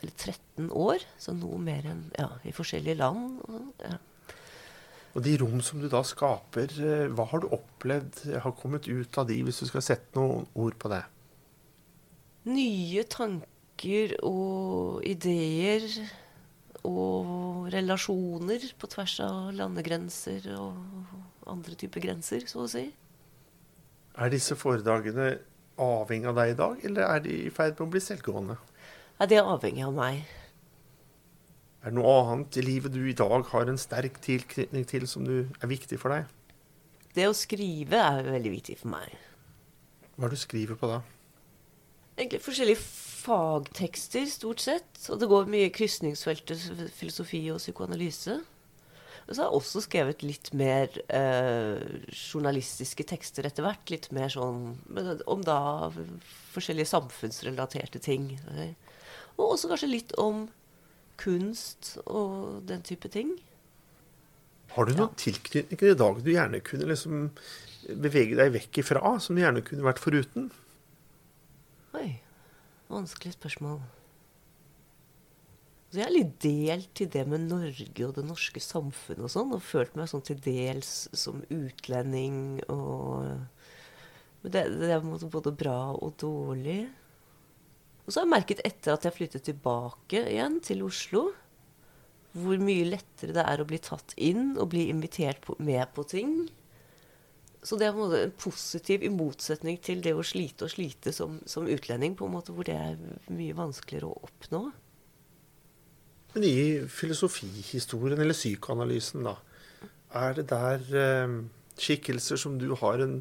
eller 0.00 0.12
13 0.12 0.70
år, 0.74 1.04
så 1.22 1.34
noe 1.36 1.58
mer 1.62 1.86
enn 1.88 2.02
ja, 2.18 2.28
i 2.44 2.52
forskjellige 2.54 2.98
land. 2.98 3.38
Ja. 3.80 3.98
Og 5.14 5.22
de 5.22 5.36
rom 5.38 5.60
som 5.62 5.82
du 5.82 5.86
da 5.90 6.02
skaper, 6.06 6.74
eh, 6.82 7.06
hva 7.14 7.28
har 7.30 7.44
du 7.44 7.52
opplevd 7.54 8.24
har 8.42 8.56
kommet 8.58 8.88
ut 8.90 9.18
av 9.20 9.28
de, 9.30 9.38
hvis 9.46 9.62
du 9.62 9.68
skal 9.70 9.84
sette 9.86 10.18
noen 10.18 10.48
ord 10.58 10.76
på 10.80 10.90
det? 10.90 11.04
Nye 12.50 13.06
tanker 13.08 14.16
og 14.26 15.06
ideer 15.06 15.86
og 16.84 17.70
relasjoner 17.72 18.66
på 18.76 18.90
tvers 18.92 19.16
av 19.24 19.54
landegrenser 19.56 20.50
og 20.58 21.48
andre 21.48 21.78
typer 21.80 22.02
grenser, 22.04 22.44
så 22.50 22.66
å 22.66 22.68
si. 22.68 22.88
Er 24.14 24.30
disse 24.30 24.58
foredragene 24.58 25.36
avhengig 25.80 26.30
av 26.30 26.38
deg 26.38 26.52
i 26.52 26.56
dag, 26.58 26.80
eller 26.86 27.08
er 27.08 27.22
de 27.24 27.34
i 27.46 27.52
ferd 27.54 27.74
med 27.78 27.86
å 27.86 27.92
bli 27.94 28.02
selvgående? 28.02 28.56
Ja, 29.18 29.26
De 29.26 29.38
er 29.38 29.50
avhengig 29.50 29.84
av 29.86 29.94
meg. 29.96 30.24
Er 31.84 31.92
det 31.92 31.98
noe 31.98 32.14
annet 32.22 32.56
i 32.56 32.64
livet 32.64 32.94
du 32.94 33.02
i 33.04 33.16
dag 33.16 33.44
har 33.50 33.68
en 33.68 33.80
sterk 33.80 34.16
tilknytning 34.24 34.86
til 34.88 35.04
som 35.10 35.26
du, 35.26 35.50
er 35.60 35.70
viktig 35.70 35.98
for 36.00 36.14
deg? 36.14 36.30
Det 37.14 37.26
å 37.28 37.36
skrive 37.36 38.00
er 38.00 38.24
veldig 38.26 38.54
viktig 38.56 38.78
for 38.80 38.94
meg. 38.94 39.12
Hva 40.16 40.26
er 40.26 40.32
det 40.32 40.38
du 40.38 40.44
skriver 40.46 40.78
på 40.80 40.88
da? 40.90 41.02
Egentlig 42.14 42.40
forskjellige 42.42 42.80
fagtekster, 43.24 44.26
stort 44.30 44.62
sett. 44.62 44.90
Og 45.10 45.20
det 45.20 45.28
går 45.30 45.50
mye 45.50 45.70
krysningsfeltet 45.74 46.90
filosofi 46.94 47.42
og 47.52 47.60
psykoanalyse. 47.62 48.38
Og 49.24 49.30
så 49.32 49.40
har 49.40 49.48
jeg 49.48 49.56
også 49.56 49.82
skrevet 49.86 50.24
litt 50.24 50.50
mer 50.56 50.90
eh, 51.08 51.80
journalistiske 52.12 53.06
tekster 53.08 53.48
etter 53.48 53.64
hvert. 53.64 53.88
Litt 53.92 54.10
mer 54.12 54.28
sånn 54.32 54.74
om 55.30 55.44
da 55.46 55.88
forskjellige 56.52 56.90
samfunnsrelaterte 56.92 58.02
ting. 58.04 58.34
Og 59.38 59.54
også 59.54 59.72
kanskje 59.72 59.90
litt 59.94 60.12
om 60.20 60.44
kunst 61.20 61.94
og 62.04 62.62
den 62.68 62.84
type 62.84 63.08
ting. 63.08 63.32
Har 64.74 64.88
du 64.88 64.92
noen 64.96 65.12
ja. 65.12 65.22
tilknytninger 65.22 65.94
i 65.94 65.98
dag 65.98 66.20
du 66.20 66.30
gjerne 66.32 66.60
kunne 66.66 66.90
liksom 66.90 67.28
bevege 68.04 68.36
deg 68.38 68.52
vekk 68.56 68.82
ifra, 68.82 69.16
som 69.22 69.36
du 69.36 69.44
gjerne 69.44 69.64
kunne 69.64 69.86
vært 69.86 70.02
foruten? 70.02 70.50
Oi. 71.94 72.08
Vanskelig 72.90 73.36
spørsmål. 73.38 73.78
Så 75.94 76.00
jeg 76.00 76.08
er 76.08 76.14
litt 76.16 76.38
delt 76.42 76.88
til 76.98 77.06
det 77.14 77.20
med 77.30 77.44
Norge 77.46 78.02
og 78.02 78.16
det 78.16 78.24
norske 78.26 78.58
samfunnet 78.58 79.28
og 79.28 79.30
sånn, 79.30 79.52
og 79.54 79.60
følt 79.62 79.92
meg 79.94 80.08
sånn 80.10 80.24
til 80.26 80.40
dels 80.42 81.04
som 81.14 81.44
utlending 81.54 82.64
og 82.66 83.30
det, 84.42 84.64
det 84.80 84.90
er 84.90 85.06
både 85.06 85.52
bra 85.54 85.94
og 85.94 86.16
dårlig. 86.18 86.80
Og 88.02 88.10
så 88.10 88.18
har 88.18 88.26
jeg 88.26 88.32
merket 88.34 88.64
etter 88.66 88.96
at 88.96 89.06
jeg 89.06 89.16
flyttet 89.20 89.46
tilbake 89.46 90.26
igjen 90.34 90.58
til 90.66 90.82
Oslo, 90.82 91.28
hvor 92.34 92.58
mye 92.58 92.90
lettere 92.90 93.38
det 93.38 93.46
er 93.46 93.62
å 93.62 93.70
bli 93.70 93.78
tatt 93.78 94.18
inn 94.18 94.56
og 94.58 94.72
bli 94.74 94.88
invitert 94.90 95.46
på, 95.46 95.54
med 95.62 95.86
på 95.94 96.02
ting. 96.10 96.40
Så 97.62 97.78
det 97.78 97.86
er 97.86 97.94
på 97.94 98.02
en 98.02 98.10
måte 98.10 98.26
en 98.26 98.38
positiv 98.50 99.06
i 99.06 99.14
motsetning 99.14 99.78
til 99.78 100.02
det 100.02 100.18
å 100.18 100.26
slite 100.26 100.66
og 100.66 100.74
slite 100.74 101.14
som, 101.14 101.38
som 101.46 101.70
utlending, 101.70 102.18
på 102.18 102.26
en 102.26 102.34
måte 102.34 102.50
hvor 102.50 102.66
det 102.66 102.82
er 102.82 102.98
mye 103.30 103.54
vanskeligere 103.62 104.10
å 104.10 104.26
oppnå. 104.26 104.66
Men 106.34 106.46
i 106.48 106.56
filosofihistorien, 106.90 108.18
eller 108.20 108.34
psykoanalysen, 108.34 109.26
da, 109.26 109.36
er 110.14 110.34
det 110.38 110.48
der 110.50 110.82
eh, 110.98 111.36
skikkelser 111.78 112.40
som 112.40 112.58
du 112.58 112.72
har 112.80 113.02
en 113.02 113.20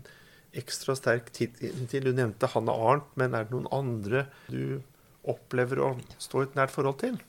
ekstra 0.57 0.95
sterk 0.97 1.29
tilknytning 1.33 1.89
til? 1.91 2.07
Du 2.07 2.17
nevnte 2.17 2.49
Hanne 2.53 2.73
Arnt, 2.73 3.13
men 3.19 3.37
er 3.37 3.45
det 3.45 3.53
noen 3.53 3.69
andre 3.73 4.25
du 4.49 4.81
opplever 5.29 5.81
å 5.81 5.93
stå 6.21 6.43
et 6.43 6.57
nært 6.57 6.73
forhold 6.73 6.99
til? 7.05 7.21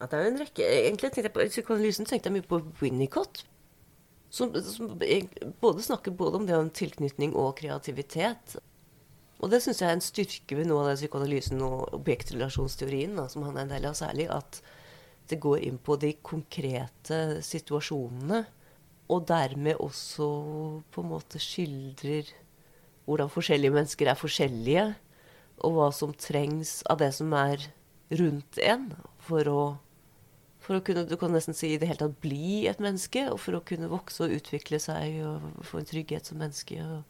Ja, 0.00 0.08
det 0.08 0.18
er 0.18 0.24
jo 0.24 0.32
en 0.32 0.40
rekke 0.40 0.66
Egentlig 0.66 1.12
tenkte 1.12 1.28
jeg 1.28 1.34
på 1.36 1.48
psykoanalysen 1.52 2.08
tenkte 2.08 2.30
jeg 2.30 2.40
mye 2.40 2.48
på 2.48 2.62
Winnicott. 2.80 3.44
Som, 4.32 4.54
som 4.64 4.96
både 5.60 5.84
snakker 5.84 6.14
både 6.16 6.38
om 6.40 6.46
det 6.48 6.56
om 6.56 6.72
tilknytning 6.72 7.36
og 7.36 7.58
kreativitet. 7.60 8.56
Og 9.42 9.50
det 9.50 9.58
syns 9.64 9.80
jeg 9.82 9.90
er 9.90 9.96
en 9.96 10.04
styrke 10.04 10.56
ved 10.56 10.68
noe 10.70 10.84
av 10.84 10.92
den 10.92 11.00
psykoanalysen 11.00 11.62
og 11.66 11.96
objektrelasjonsteorien, 11.98 13.16
da, 13.18 13.26
som 13.30 13.42
han 13.48 13.58
er 13.58 13.64
en 13.64 13.72
del 13.74 13.88
av 13.90 13.96
særlig, 13.98 14.28
at 14.30 14.60
det 15.30 15.40
går 15.42 15.64
inn 15.66 15.80
på 15.82 15.96
de 15.98 16.12
konkrete 16.22 17.18
situasjonene. 17.42 18.44
Og 19.10 19.26
dermed 19.26 19.82
også 19.82 20.28
på 20.94 21.02
en 21.02 21.10
måte 21.10 21.42
skildrer 21.42 22.30
hvordan 23.02 23.32
forskjellige 23.32 23.74
mennesker 23.74 24.12
er 24.12 24.18
forskjellige, 24.18 24.84
og 25.62 25.74
hva 25.74 25.88
som 25.94 26.14
trengs 26.14 26.80
av 26.90 27.00
det 27.02 27.10
som 27.14 27.34
er 27.34 27.66
rundt 28.14 28.58
en 28.62 28.88
for 29.26 29.50
å, 29.50 29.60
for 30.62 30.78
å 30.78 30.84
kunne 30.86 31.04
du 31.08 31.16
kan 31.18 31.34
nesten 31.34 31.56
si 31.56 31.74
i 31.74 31.80
det 31.82 31.90
hele 31.90 32.04
tatt 32.04 32.18
bli 32.22 32.68
et 32.70 32.82
menneske, 32.82 33.26
og 33.30 33.42
for 33.42 33.58
å 33.58 33.64
kunne 33.66 33.90
vokse 33.90 34.22
og 34.22 34.38
utvikle 34.38 34.78
seg 34.82 35.18
og 35.26 35.66
få 35.66 35.82
en 35.82 35.90
trygghet 35.90 36.30
som 36.30 36.38
menneske. 36.42 36.78
og 36.78 37.02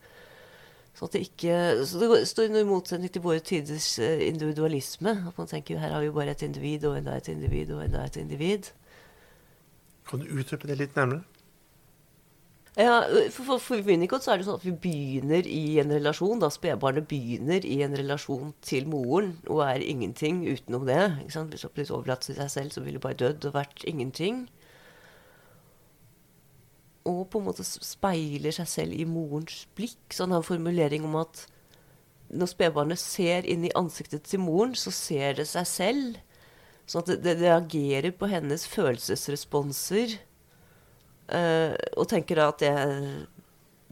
så, 0.94 1.09
det 1.12 1.24
ikke, 1.26 1.57
så 1.88 1.98
det 1.98 2.22
står 2.28 2.57
i 2.61 2.64
motsetning 2.68 3.12
til 3.12 3.24
våre 3.24 3.40
tiders 3.40 3.94
eh, 3.98 4.26
individualisme. 4.28 5.16
At 5.28 5.38
man 5.38 5.48
tenker 5.48 5.81
her 5.81 5.94
har 5.94 6.05
vi 6.05 6.12
bare 6.12 6.35
et 6.37 6.44
individ, 6.44 6.85
og 6.87 6.98
enda 6.98 7.16
et 7.16 7.28
individ, 7.33 7.72
og 7.72 7.85
enda 7.85 8.05
et 8.05 8.16
individ. 8.20 8.72
Kan 10.09 10.20
du 10.20 10.35
utdype 10.37 10.68
det 10.68 10.78
litt 10.83 10.96
nærmere? 10.98 11.24
Ja, 12.72 13.02
for, 13.28 13.59
for, 13.61 13.83
Winnicott 13.85 14.24
så 14.24 14.33
er 14.33 14.40
det 14.40 14.46
sånn 14.46 14.57
at 14.57 14.64
vi 14.64 14.72
begynner 14.72 15.44
i 15.44 15.76
en 15.83 15.90
relasjon. 15.92 16.40
da 16.40 16.48
Spedbarnet 16.52 17.05
begynner 17.09 17.66
i 17.68 17.83
en 17.85 17.96
relasjon 17.98 18.55
til 18.64 18.88
moren 18.88 19.35
og 19.44 19.61
er 19.66 19.85
ingenting 19.85 20.40
utenom 20.48 20.87
det. 20.88 21.02
Hvis 21.26 21.37
det 21.66 21.72
blir 21.76 21.92
overlatt 21.92 22.24
til 22.24 22.38
seg 22.38 22.48
selv, 22.52 22.72
så 22.72 22.81
ville 22.81 22.96
det 22.96 23.05
bare 23.05 23.20
dødd 23.20 23.50
og 23.50 23.59
vært 23.59 23.85
ingenting. 23.85 24.46
Og 27.08 27.24
på 27.30 27.40
en 27.40 27.48
måte 27.48 27.64
speiler 27.66 28.54
seg 28.54 28.68
selv 28.70 28.96
i 28.96 29.06
morens 29.08 29.64
blikk. 29.76 30.02
Så 30.10 30.24
han 30.24 30.34
har 30.34 30.42
en 30.42 30.50
formulering 30.52 31.06
om 31.08 31.16
at 31.22 31.46
når 32.32 32.52
spedbarnet 32.52 33.00
ser 33.00 33.46
inn 33.48 33.66
i 33.66 33.72
ansiktet 33.76 34.24
til 34.28 34.40
moren, 34.40 34.76
så 34.78 34.92
ser 34.94 35.36
det 35.40 35.48
seg 35.50 35.66
selv. 35.68 36.20
Sånn 36.88 37.04
at 37.04 37.10
det, 37.12 37.18
det 37.24 37.40
reagerer 37.42 38.14
på 38.16 38.30
hennes 38.30 38.64
følelsesresponser 38.70 40.16
Uh, 41.32 41.72
og 41.96 42.08
tenker 42.10 42.36
da 42.36 42.50
at 42.50 42.60
det, 42.60 42.72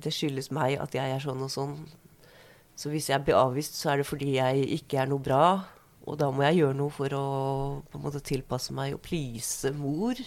det, 0.02 0.12
skyldes 0.12 0.50
meg 0.52 0.74
at 0.82 0.92
jeg 0.96 1.14
er 1.14 1.22
sånn 1.22 1.44
og 1.46 1.52
sånn. 1.52 1.76
Så 2.76 2.90
hvis 2.92 3.10
jeg 3.12 3.22
blir 3.24 3.38
avvist, 3.38 3.76
så 3.78 3.92
er 3.92 4.00
det 4.00 4.08
fordi 4.08 4.34
jeg 4.34 4.66
ikke 4.80 5.02
er 5.02 5.10
noe 5.10 5.22
bra. 5.22 5.44
Og 6.08 6.18
da 6.20 6.30
må 6.32 6.44
jeg 6.46 6.62
gjøre 6.62 6.78
noe 6.78 6.92
for 6.92 7.14
å 7.16 7.24
på 7.88 7.98
en 7.98 8.04
måte 8.04 8.22
tilpasse 8.24 8.74
meg 8.76 8.96
og 8.96 9.02
please 9.04 9.70
mor. 9.76 10.20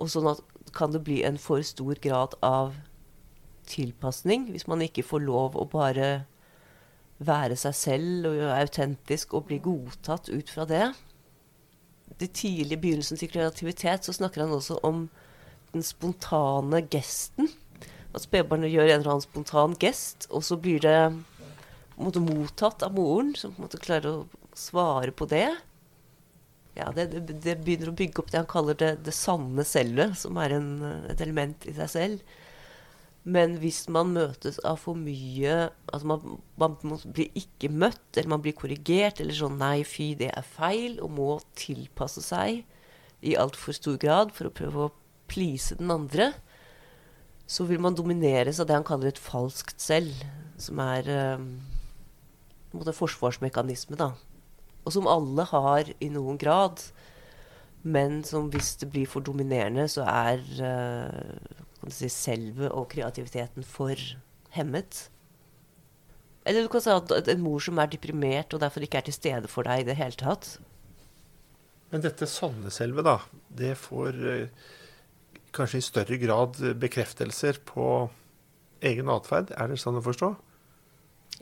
Og 0.00 0.12
sånn 0.12 0.28
at 0.30 0.42
kan 0.76 0.92
det 0.92 1.02
bli 1.06 1.22
en 1.26 1.38
for 1.40 1.62
stor 1.66 1.98
grad 2.02 2.36
av 2.44 2.76
tilpasning 3.70 4.48
hvis 4.50 4.66
man 4.70 4.82
ikke 4.84 5.06
får 5.06 5.24
lov 5.24 5.56
å 5.58 5.66
bare 5.70 6.10
være 7.20 7.56
seg 7.60 7.76
selv 7.76 8.28
og 8.30 8.38
være 8.40 8.60
autentisk 8.64 9.34
og 9.36 9.48
bli 9.50 9.60
godtatt 9.62 10.30
ut 10.32 10.50
fra 10.52 10.64
det. 10.68 10.86
Det 12.20 12.32
tidlige 12.36 12.80
begynnelsen 12.80 13.20
til 13.20 13.30
kreativitet 13.32 14.06
så 14.06 14.14
snakker 14.16 14.44
han 14.44 14.56
også 14.56 14.80
om 14.86 15.08
den 15.74 15.84
spontane 15.86 16.82
gesten. 16.90 17.50
At 18.14 18.24
spedbarnet 18.24 18.72
gjør 18.72 18.88
en 18.88 18.96
eller 18.96 19.12
annen 19.12 19.24
spontan 19.24 19.76
gest, 19.78 20.26
og 20.34 20.42
så 20.42 20.56
blir 20.58 20.80
det 20.82 20.96
måte, 22.00 22.22
mottatt 22.24 22.82
av 22.82 22.96
moren, 22.96 23.34
som 23.38 23.52
på 23.54 23.60
en 23.60 23.68
måte 23.68 23.82
klarer 23.82 24.10
å 24.10 24.56
svare 24.58 25.14
på 25.14 25.28
det. 25.30 25.52
Ja, 26.80 26.90
det, 26.96 27.08
det, 27.44 27.58
begynner 27.64 27.90
å 27.92 27.96
bygge 27.96 28.22
opp 28.22 28.30
det 28.32 28.40
han 28.40 28.50
kaller 28.50 28.78
det, 28.78 28.94
det 29.06 29.14
sanne 29.16 29.64
selvet, 29.68 30.16
som 30.20 30.38
er 30.40 30.56
en, 30.56 30.70
et 31.12 31.20
element 31.20 31.66
i 31.68 31.74
seg 31.76 31.92
selv. 31.92 32.38
Men 33.28 33.58
hvis 33.60 33.82
man 33.92 34.14
møtes 34.14 34.56
av 34.64 34.78
for 34.80 34.96
mye 34.96 35.66
Altså 35.92 36.08
man, 36.08 36.38
man, 36.56 36.76
blir 37.12 37.28
ikke 37.36 37.68
møtt, 37.68 38.14
eller 38.14 38.30
man 38.32 38.44
blir 38.44 38.56
korrigert, 38.56 39.20
eller 39.20 39.36
sånn 39.36 39.58
'nei, 39.60 39.82
fy, 39.84 40.14
det 40.16 40.30
er 40.32 40.46
feil', 40.46 41.00
og 41.04 41.12
må 41.18 41.28
tilpasse 41.58 42.24
seg 42.24 42.62
i 43.20 43.36
altfor 43.36 43.76
stor 43.76 43.98
grad 44.00 44.32
for 44.32 44.48
å 44.48 44.54
prøve 44.54 44.86
å 44.86 44.92
please 45.28 45.76
den 45.76 45.92
andre, 45.92 46.32
så 47.50 47.66
vil 47.68 47.82
man 47.82 47.98
domineres 47.98 48.60
av 48.62 48.70
det 48.70 48.78
han 48.78 48.86
kaller 48.86 49.10
et 49.10 49.20
falskt 49.20 49.82
selv, 49.82 50.14
som 50.60 50.80
er 50.80 51.04
um, 51.36 51.50
en 52.72 52.92
forsvarsmekanisme, 52.94 53.98
da. 53.98 54.12
Og 54.84 54.94
som 54.94 55.08
alle 55.10 55.44
har 55.50 55.90
i 56.00 56.08
noen 56.12 56.38
grad, 56.40 56.82
men 57.82 58.20
som 58.26 58.50
hvis 58.52 58.74
det 58.80 58.90
blir 58.92 59.08
for 59.08 59.24
dominerende, 59.24 59.86
så 59.88 60.06
er 60.08 60.42
uh, 60.60 61.86
si, 61.88 62.10
selve 62.12 62.70
og 62.72 62.90
kreativiteten 62.92 63.64
for 63.66 64.00
hemmet. 64.56 65.06
Eller 66.48 66.64
du 66.64 66.72
kan 66.72 66.82
si 66.84 66.92
at 66.92 67.28
en 67.28 67.44
mor 67.44 67.60
som 67.62 67.78
er 67.80 67.92
deprimert 67.92 68.52
og 68.56 68.62
derfor 68.64 68.84
ikke 68.84 69.00
er 69.02 69.08
til 69.08 69.16
stede 69.16 69.48
for 69.52 69.68
deg 69.68 69.84
i 69.84 69.88
det 69.90 69.98
hele 70.00 70.16
tatt. 70.18 70.54
Men 71.92 72.04
dette 72.04 72.28
sanne 72.30 72.70
selve, 72.72 73.04
da, 73.04 73.18
det 73.60 73.74
får 73.80 74.20
uh 74.20 74.76
kanskje 75.54 75.80
i 75.80 75.84
større 75.84 76.18
grad 76.20 76.58
bekreftelser 76.80 77.60
på 77.66 77.86
egen 78.86 79.10
atferd. 79.12 79.52
Er 79.56 79.70
det 79.70 79.80
sånn 79.82 79.98
å 80.00 80.04
forstå? 80.04 80.32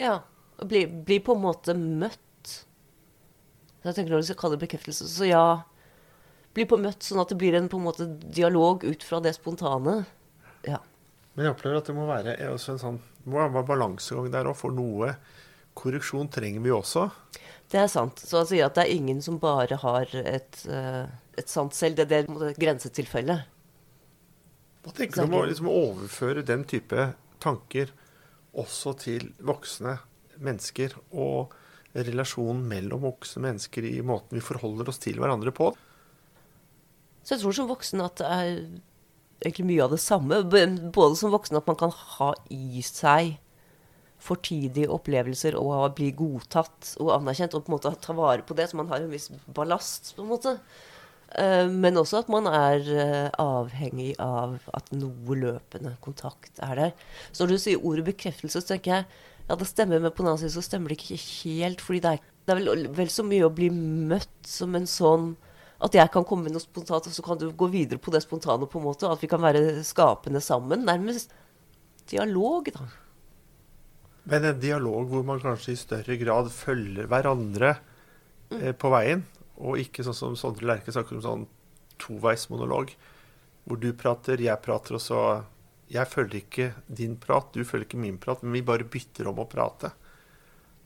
Ja. 0.00 0.20
Blir 0.58 0.90
bli 0.90 1.20
på 1.22 1.36
en 1.36 1.44
måte 1.44 1.74
møtt. 1.78 2.22
Jeg 3.88 3.96
tenker 3.96 4.14
Når 4.14 4.22
du 4.22 4.28
skal 4.28 4.40
kalle 4.42 4.58
det 4.58 4.66
bekreftelse, 4.66 5.08
så 5.08 5.28
ja. 5.28 5.44
Bli 6.56 6.64
på 6.68 6.78
møtt 6.80 7.04
sånn 7.04 7.20
at 7.22 7.32
det 7.32 7.38
blir 7.40 7.56
en 7.56 7.68
på 7.70 7.78
en 7.80 7.86
måte 7.86 8.06
dialog 8.22 8.84
ut 8.84 9.04
fra 9.04 9.20
det 9.24 9.34
spontane. 9.36 10.00
Ja. 10.66 10.80
Men 11.34 11.46
jeg 11.46 11.54
opplever 11.54 11.80
at 11.80 11.90
det 11.90 11.94
må 11.96 12.06
være 12.08 12.34
en 12.48 12.58
sånn, 12.58 13.02
må 13.28 13.44
være 13.44 13.66
balansegang 13.68 14.32
der 14.32 14.48
òg. 14.50 14.56
For 14.58 14.74
noe 14.74 15.12
korreksjon 15.78 16.30
trenger 16.34 16.64
vi 16.64 16.72
også. 16.74 17.04
Det 17.70 17.82
er 17.82 17.90
sant. 17.92 18.18
Så 18.24 18.42
jeg 18.42 18.50
sier 18.52 18.66
at 18.66 18.78
det 18.78 18.86
er 18.86 18.96
ingen 18.96 19.20
som 19.24 19.38
bare 19.42 19.78
har 19.78 20.08
et, 20.18 20.60
eh, 20.66 21.04
et 21.38 21.52
sant 21.52 21.76
selv. 21.76 22.00
Det 22.00 22.08
er 22.08 22.26
det 22.26 22.56
grensetilfelle. 22.58 23.38
Hva 24.82 24.94
tenker 24.96 25.20
du 25.20 25.28
om 25.28 25.38
å 25.42 25.46
liksom 25.46 25.68
overføre 25.70 26.44
den 26.48 26.64
type 26.68 27.10
tanker 27.44 27.92
også 28.58 28.94
til 28.98 29.28
voksne 29.44 29.98
mennesker, 30.42 30.94
og 31.12 31.54
relasjonen 31.94 32.66
mellom 32.68 33.06
voksne 33.06 33.44
mennesker 33.46 33.86
i 33.88 33.98
måten 34.04 34.36
vi 34.36 34.44
forholder 34.44 34.90
oss 34.90 35.00
til 35.02 35.20
hverandre 35.20 35.54
på? 35.54 35.70
Så 37.22 37.34
jeg 37.34 37.42
tror 37.42 37.56
som 37.56 37.70
voksen 37.70 38.04
at 38.04 38.20
det 38.20 38.28
er 38.28 38.52
egentlig 39.42 39.66
mye 39.68 39.84
av 39.84 39.92
det 39.94 40.00
samme. 40.02 40.40
Både 40.48 41.14
som 41.18 41.34
voksen 41.34 41.60
at 41.60 41.68
man 41.68 41.78
kan 41.80 41.92
ha 41.92 42.32
i 42.54 42.82
seg 42.86 43.36
fortidige 44.18 44.90
opplevelser 44.90 45.54
og 45.58 45.94
bli 45.98 46.10
godtatt 46.16 46.94
og 46.98 47.12
anerkjent, 47.20 47.54
og 47.54 47.64
på 47.64 47.70
en 47.70 47.76
måte 47.76 47.94
ta 48.02 48.16
vare 48.16 48.42
på 48.46 48.56
det, 48.58 48.66
så 48.70 48.80
man 48.80 48.90
har 48.90 49.04
en 49.04 49.12
viss 49.12 49.30
ballast. 49.54 50.14
på 50.16 50.24
en 50.24 50.32
måte. 50.32 50.56
Eh, 51.36 51.68
men 51.68 52.00
også 52.00 52.22
at 52.22 52.30
man 52.32 52.48
er 52.50 52.88
eh, 52.88 53.30
avhengig 53.38 54.14
av 54.22 54.56
at 54.74 54.90
noe 54.96 55.36
løpende 55.36 55.94
kontakt 56.04 56.58
er 56.64 56.74
der. 56.80 56.92
Så 57.30 57.44
når 57.44 57.52
du 57.52 57.62
sier 57.62 57.84
ordet 57.84 58.06
bekreftelse, 58.08 58.62
så 58.62 58.72
tenker 58.72 58.94
jeg 58.96 59.06
ja, 59.48 59.56
det 59.56 59.68
stemmer, 59.68 60.00
men 60.02 60.12
på 60.12 60.22
den 60.22 60.30
annen 60.30 60.42
side 60.42 60.52
så 60.52 60.64
stemmer 60.64 60.92
det 60.92 60.98
ikke 61.00 61.16
helt. 61.16 61.80
fordi 61.80 62.02
det 62.04 62.14
er, 62.14 62.24
det 62.44 62.52
er 62.52 62.60
vel, 62.60 62.88
vel, 62.98 63.12
så 63.12 63.24
mye 63.24 63.46
å 63.46 63.54
bli 63.54 63.70
møtt 63.72 64.38
som 64.46 64.76
en 64.76 64.88
sånn 64.88 65.30
At 65.80 65.94
jeg 65.94 66.10
kan 66.10 66.24
komme 66.26 66.48
med 66.48 66.56
noe 66.56 66.62
spontant, 66.62 67.06
og 67.06 67.14
så 67.14 67.22
kan 67.22 67.38
du 67.38 67.52
gå 67.54 67.68
videre 67.70 68.02
på 68.02 68.10
det 68.10 68.24
spontane, 68.24 68.66
på 68.66 68.80
en 68.80 68.88
måte. 68.88 69.06
At 69.06 69.20
vi 69.22 69.28
kan 69.30 69.38
være 69.38 69.84
skapende 69.86 70.40
sammen. 70.42 70.82
Nærmest 70.82 71.30
dialog, 72.10 72.66
da. 72.74 72.88
Men 74.28 74.44
en 74.44 74.58
dialog 74.58 75.06
hvor 75.12 75.22
man 75.24 75.38
kanskje 75.38 75.76
i 75.76 75.78
større 75.78 76.16
grad 76.18 76.50
følger 76.50 77.06
hverandre 77.06 77.76
mm. 78.50 78.58
eh, 78.58 78.74
på 78.74 78.90
veien? 78.90 79.22
Og 79.62 79.78
ikke 79.78 80.02
sånn 80.02 80.18
som 80.18 80.34
Sondre 80.40 80.66
Lerche 80.66 80.92
snakker 80.92 81.14
om 81.14 81.22
sånn 81.22 81.46
toveismonolog, 82.02 82.90
hvor 83.64 83.78
du 83.78 83.92
prater, 83.94 84.42
jeg 84.42 84.64
prater, 84.64 84.98
og 84.98 85.02
så 85.02 85.22
Jeg 85.88 86.10
følger 86.10 86.42
ikke 86.42 86.68
din 86.86 87.16
prat, 87.20 87.48
du 87.54 87.64
følger 87.64 87.86
ikke 87.86 88.00
min 88.00 88.18
prat, 88.20 88.42
men 88.44 88.56
vi 88.58 88.64
bare 88.66 88.86
bytter 88.88 89.30
om 89.30 89.40
å 89.40 89.48
prate. 89.48 89.92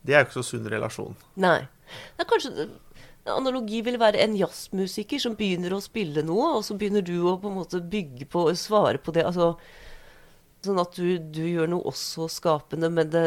Det 0.03 0.15
er 0.15 0.23
jo 0.23 0.29
ikke 0.29 0.39
så 0.41 0.47
sunn 0.47 0.67
relasjon. 0.71 1.17
Nei. 1.43 1.61
Det 2.17 2.25
er 2.25 2.31
kanskje 2.31 2.69
Analogi 3.31 3.79
vil 3.87 4.01
være 4.03 4.19
en 4.25 4.35
jazzmusiker 4.35 5.21
som 5.23 5.37
begynner 5.39 5.77
å 5.77 5.83
spille 5.83 6.25
noe, 6.27 6.57
og 6.57 6.65
så 6.67 6.75
begynner 6.79 7.05
du 7.07 7.15
å 7.23 7.37
på 7.39 7.51
en 7.51 7.61
måte 7.61 7.79
bygge 7.79 8.27
på 8.31 8.49
og 8.49 8.59
svare 8.59 8.99
på 8.99 9.15
det. 9.15 9.27
Altså 9.29 9.55
Sånn 10.63 10.79
at 10.79 10.95
du, 10.95 11.19
du 11.19 11.43
gjør 11.43 11.71
noe 11.73 11.91
også 11.91 12.29
skapende, 12.31 12.87
men 12.87 13.09
det, 13.11 13.23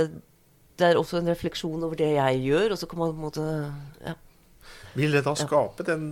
det, 0.80 0.86
er 0.88 1.00
også 1.00 1.20
en 1.20 1.28
refleksjon 1.28 1.84
over 1.84 2.00
det 2.00 2.14
jeg 2.14 2.38
gjør. 2.46 2.72
Og 2.72 2.80
så 2.80 2.88
kan 2.88 3.02
man 3.02 3.12
på 3.12 3.18
en 3.18 3.26
måte 3.26 3.48
ja. 4.06 4.14
Vil 4.96 5.18
det 5.18 5.26
da 5.26 5.34
skape 5.36 5.84
ja. 5.84 5.90
den 5.90 6.06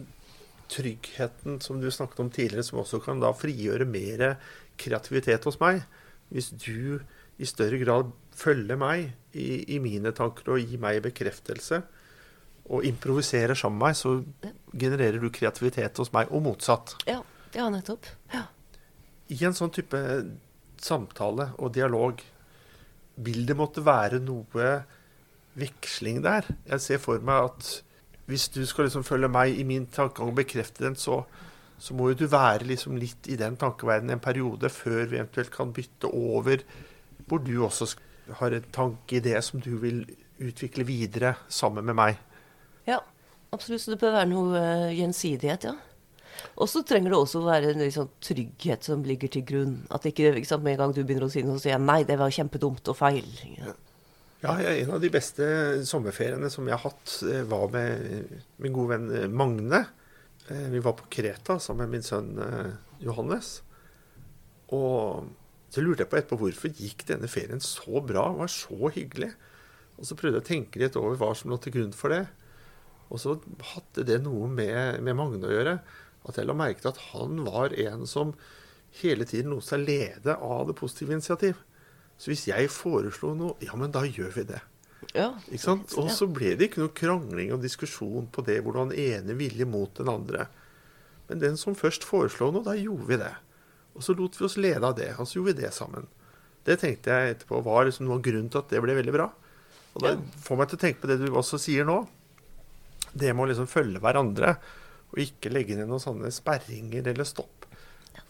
tryggheten 0.73 1.61
som 1.63 1.79
du 1.79 1.87
snakket 1.91 2.19
om 2.19 2.31
tidligere, 2.33 2.65
som 2.67 2.81
også 2.81 2.99
kan 3.05 3.23
da 3.23 3.31
frigjøre 3.35 3.87
mer 3.87 4.25
kreativitet 4.83 5.45
hos 5.47 5.59
meg? 5.61 5.83
Hvis 6.33 6.51
du 6.55 6.99
i 7.41 7.47
større 7.49 7.79
grad 7.81 8.11
følger 8.37 8.77
meg 8.79 9.11
i, 9.33 9.63
i 9.75 9.79
mine 9.81 10.13
tanker 10.15 10.53
og 10.53 10.63
gir 10.63 10.81
meg 10.81 11.01
bekreftelse, 11.05 11.81
og 12.71 12.85
improviserer 12.87 13.57
sammen 13.59 13.79
med 13.79 13.91
meg, 13.91 13.97
så 13.99 14.53
genererer 14.79 15.19
du 15.19 15.31
kreativitet 15.33 15.99
hos 15.99 16.13
meg, 16.15 16.31
og 16.31 16.45
motsatt. 16.45 16.95
Ja, 17.09 17.19
ja 17.55 17.67
nettopp. 17.71 18.07
Ja. 18.31 18.45
I 19.33 19.39
en 19.47 19.57
sånn 19.57 19.73
type 19.73 19.99
samtale 20.83 21.51
og 21.59 21.73
dialog, 21.75 22.21
vil 23.23 23.43
det 23.45 23.57
måtte 23.59 23.83
være 23.85 24.21
noe 24.23 24.69
veksling 25.59 26.23
der? 26.25 26.47
Jeg 26.69 26.85
ser 26.85 27.03
for 27.03 27.21
meg 27.23 27.51
at 27.51 27.73
hvis 28.31 28.47
du 28.55 28.63
skal 28.65 28.87
liksom 28.87 29.03
følge 29.05 29.29
meg 29.31 29.57
i 29.59 29.65
min 29.67 29.85
tankegang 29.91 30.31
og 30.31 30.39
bekrefte 30.39 30.85
den, 30.85 30.95
så, 30.95 31.23
så 31.83 31.95
må 31.97 32.11
jo 32.11 32.21
du 32.23 32.27
være 32.31 32.67
liksom 32.69 32.95
litt 32.99 33.27
i 33.27 33.35
den 33.39 33.57
tankeverdenen 33.59 34.15
en 34.15 34.23
periode 34.23 34.69
før 34.71 35.01
vi 35.11 35.19
eventuelt 35.19 35.51
kan 35.51 35.73
bytte 35.75 36.07
over, 36.07 36.63
hvor 37.27 37.41
du 37.43 37.57
også 37.65 37.89
har 38.39 38.55
en 38.55 38.69
tanke 38.71 39.17
i 39.17 39.23
det 39.23 39.39
som 39.43 39.59
du 39.63 39.73
vil 39.81 40.05
utvikle 40.43 40.85
videre 40.87 41.35
sammen 41.51 41.83
med 41.89 41.97
meg. 41.99 42.21
Ja, 42.87 43.01
absolutt. 43.51 43.83
Så 43.83 43.93
det 43.93 43.99
bør 43.99 44.15
være 44.15 44.31
noe 44.31 44.61
uh, 44.61 44.93
gjensidighet, 44.95 45.67
ja. 45.67 45.75
Og 46.55 46.69
så 46.69 46.81
trenger 46.87 47.13
det 47.13 47.19
også 47.19 47.43
være 47.45 47.73
en 47.73 47.83
liksom, 47.83 48.09
trygghet 48.23 48.87
som 48.87 49.03
ligger 49.07 49.31
til 49.31 49.43
grunn. 49.47 49.75
At 49.93 50.07
ikke, 50.07 50.31
ikke 50.33 50.49
sant, 50.49 50.63
med 50.65 50.77
en 50.77 50.85
gang 50.85 50.95
du 50.95 51.03
begynner 51.03 51.27
å 51.27 51.33
si 51.33 51.43
noe, 51.45 51.59
så 51.59 51.67
sier 51.67 51.75
jeg 51.75 51.85
nei, 51.85 52.01
det 52.07 52.17
var 52.19 52.33
kjempedumt 52.33 52.93
og 52.93 52.99
feil. 52.99 53.27
Ja. 53.57 53.75
Ja, 54.43 54.57
En 54.59 54.89
av 54.91 54.99
de 54.99 55.07
beste 55.07 55.45
sommerferiene 55.87 56.49
som 56.51 56.67
jeg 56.67 56.75
har 56.75 56.83
hatt, 56.91 57.11
eh, 57.23 57.45
var 57.47 57.69
med 57.71 58.41
min 58.59 58.73
gode 58.75 58.97
venn 58.97 59.05
eh, 59.15 59.29
Magne. 59.31 59.85
Vi 60.47 60.81
var 60.83 60.95
på 60.99 61.07
Kreta 61.13 61.55
sammen 61.61 61.87
med 61.87 61.97
min 61.97 62.05
sønn 62.05 62.33
Johannes. 63.03 63.61
Og 64.75 65.29
så 65.73 65.81
lurte 65.81 66.03
jeg 66.03 66.11
på 66.11 66.19
etterpå 66.19 66.39
hvorfor 66.41 66.73
gikk 66.75 67.05
denne 67.09 67.29
ferien 67.31 67.63
så 67.63 68.01
bra? 68.05 68.27
Var 68.37 68.51
så 68.51 68.91
hyggelig. 68.93 69.31
Og 69.97 70.07
så 70.09 70.17
prøvde 70.17 70.39
jeg 70.39 70.45
å 70.45 70.49
tenke 70.49 70.81
litt 70.81 70.97
over 70.99 71.17
hva 71.21 71.31
som 71.37 71.53
lå 71.53 71.59
til 71.63 71.75
grunn 71.77 71.95
for 71.97 72.13
det. 72.13 72.25
Og 73.13 73.21
så 73.21 73.37
hadde 73.73 74.05
det 74.09 74.19
noe 74.25 74.49
med, 74.49 74.99
med 75.05 75.17
Magne 75.17 75.49
å 75.49 75.53
gjøre. 75.53 75.77
At 76.27 76.39
jeg 76.39 76.49
la 76.49 76.57
merke 76.57 76.83
til 76.83 76.91
at 76.93 77.01
han 77.11 77.43
var 77.45 77.75
en 77.85 78.05
som 78.09 78.35
hele 79.01 79.25
tiden 79.29 79.53
lot 79.53 79.65
seg 79.65 79.85
lede 79.87 80.35
av 80.37 80.67
det 80.69 80.77
positive 80.77 81.15
initiativ. 81.15 81.57
Så 82.17 82.31
hvis 82.31 82.47
jeg 82.49 82.71
foreslo 82.73 83.33
noe, 83.37 83.57
ja, 83.63 83.73
men 83.79 83.93
da 83.93 84.05
gjør 84.05 84.33
vi 84.37 84.45
det. 84.53 84.61
Ja, 85.13 85.29
ikke 85.49 85.63
sant? 85.63 85.93
Og 85.99 86.09
så 86.13 86.27
ble 86.31 86.53
det 86.57 86.69
ikke 86.69 86.83
noe 86.83 86.93
krangling 86.95 87.53
og 87.55 87.63
diskusjon 87.63 88.27
på 88.33 88.43
det 88.47 88.59
hvordan 88.65 88.93
ene 88.95 89.35
ville 89.39 89.67
mot 89.69 89.93
den 89.99 90.11
andre. 90.11 90.47
Men 91.29 91.41
den 91.41 91.59
som 91.59 91.77
først 91.77 92.05
foreslo 92.07 92.51
noe, 92.51 92.65
da 92.65 92.75
gjorde 92.77 93.07
vi 93.09 93.19
det. 93.21 93.33
Og 93.93 94.05
så 94.05 94.15
lot 94.17 94.35
vi 94.39 94.47
oss 94.47 94.57
lede 94.57 94.87
av 94.87 94.97
det. 94.97 95.11
Og 95.19 95.29
så 95.29 95.39
gjorde 95.39 95.53
vi 95.53 95.61
det 95.61 95.73
sammen. 95.75 96.09
Det 96.63 96.79
tenkte 96.81 97.13
jeg 97.13 97.35
etterpå 97.35 97.61
var 97.65 97.87
liksom 97.87 98.07
noe 98.07 98.17
av 98.19 98.25
grunnen 98.25 98.49
til 98.51 98.63
at 98.63 98.71
det 98.71 98.81
ble 98.83 98.95
veldig 98.97 99.15
bra. 99.15 99.29
Og 99.93 100.05
det 100.05 100.13
får 100.41 100.59
meg 100.59 100.69
til 100.71 100.79
å 100.79 100.83
tenke 100.83 101.03
på 101.03 101.09
det 101.11 101.19
du 101.21 101.27
også 101.29 101.59
sier 101.61 101.85
nå 101.85 102.01
det 103.13 103.29
med 103.29 103.45
å 103.45 103.49
liksom 103.51 103.67
følge 103.69 104.01
hverandre, 104.01 104.55
og 105.13 105.19
ikke 105.21 105.51
legge 105.53 105.75
ned 105.77 105.85
noen 105.85 106.01
sånne 106.01 106.31
sperringer 106.33 107.11
eller 107.11 107.27
stopp. 107.29 107.67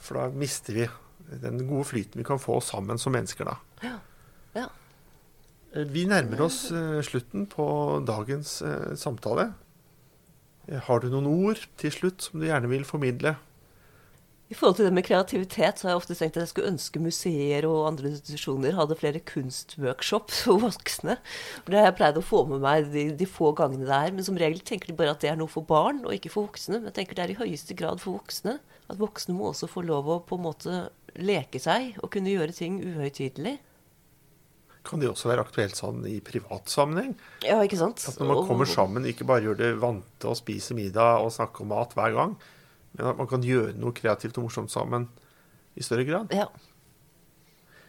For 0.04 0.20
da 0.20 0.26
mister 0.36 0.76
vi 0.76 0.88
den 1.40 1.62
gode 1.70 1.88
flyten 1.88 2.20
vi 2.20 2.26
kan 2.28 2.42
få 2.42 2.58
sammen 2.60 3.00
som 3.00 3.16
mennesker 3.16 3.48
da. 3.48 3.56
Ja. 3.86 3.94
Ja. 4.58 4.66
Eh, 5.74 5.88
vi 5.90 6.06
nærmer 6.10 6.46
oss 6.46 6.68
uh, 6.72 7.02
slutten 7.06 7.48
på 7.50 7.66
dagens 8.06 8.62
uh, 8.62 8.94
samtale. 9.00 9.52
Har 10.88 11.02
du 11.04 11.10
noen 11.12 11.28
ord 11.28 11.60
til 11.82 11.92
slutt 11.92 12.24
som 12.24 12.40
du 12.40 12.48
gjerne 12.48 12.70
vil 12.72 12.86
formidle? 12.88 13.34
I 14.54 14.56
forhold 14.56 14.78
til 14.78 14.86
det 14.86 14.94
med 14.94 15.06
kreativitet 15.08 15.80
så 15.80 15.88
har 15.88 15.94
jeg 15.94 16.00
ofte 16.02 16.16
tenkt 16.16 16.38
at 16.38 16.44
jeg 16.44 16.52
skulle 16.52 16.70
ønske 16.70 17.02
museer 17.02 17.66
og 17.66 17.88
andre 17.88 18.12
institusjoner 18.12 18.76
hadde 18.78 18.98
flere 19.00 19.22
kunstworkshops 19.26 20.44
for 20.46 20.62
voksne. 20.62 21.18
For 21.64 21.74
det 21.74 21.80
har 21.82 21.90
jeg 21.90 21.98
pleid 21.98 22.20
å 22.22 22.24
få 22.24 22.44
med 22.52 22.62
meg 22.64 22.92
de, 22.94 23.08
de, 23.18 23.28
få 23.28 23.50
gangene 23.58 23.88
det 23.90 23.98
er. 23.98 24.14
Men 24.14 24.28
som 24.28 24.38
regel 24.40 24.62
tenker 24.62 24.92
de 24.92 24.98
bare 25.00 25.16
at 25.16 25.26
det 25.26 25.32
er 25.32 25.40
noe 25.40 25.52
for 25.52 25.66
barn, 25.68 26.04
og 26.06 26.14
ikke 26.14 26.32
for 26.36 26.52
voksne. 26.52 26.78
Men 26.78 26.92
jeg 26.92 27.00
tenker 27.00 27.18
det 27.18 27.26
er 27.26 27.34
i 27.34 27.40
høyeste 27.42 27.76
grad 27.80 28.04
for 28.04 28.20
voksne. 28.20 28.60
At 28.94 29.02
voksne 29.02 29.36
må 29.36 29.50
også 29.50 29.72
få 29.72 29.84
lov 29.88 30.12
å 30.12 30.22
på 30.28 30.38
en 30.38 30.46
måte 30.46 30.84
leke 31.18 31.60
seg 31.64 31.98
og 32.04 32.14
kunne 32.14 32.36
gjøre 32.36 32.56
ting 32.56 32.78
uhøytidelig. 32.84 33.58
Kan 34.84 35.00
det 35.00 35.08
også 35.08 35.30
være 35.32 35.46
aktuelt 35.46 35.78
sånn 35.80 36.02
i 36.10 36.18
privat 36.24 36.68
sammenheng? 36.72 37.14
Ja, 37.46 37.62
ikke 37.64 37.80
sant? 37.80 38.04
At 38.10 38.20
når 38.20 38.34
man 38.34 38.48
kommer 38.50 38.68
sammen, 38.68 39.08
ikke 39.08 39.28
bare 39.30 39.46
gjør 39.46 39.62
det 39.62 39.72
vante 39.80 40.28
å 40.28 40.36
spise 40.36 40.76
middag 40.76 41.24
og 41.24 41.32
snakke 41.32 41.64
om 41.64 41.72
mat 41.72 41.96
hver 41.96 42.16
gang, 42.18 42.36
men 42.98 43.10
at 43.14 43.22
man 43.22 43.30
kan 43.32 43.46
gjøre 43.48 43.78
noe 43.80 43.96
kreativt 43.96 44.38
og 44.38 44.50
morsomt 44.50 44.74
sammen 44.74 45.08
i 45.80 45.86
større 45.86 46.06
grad. 46.08 46.36
Ja. 46.36 46.50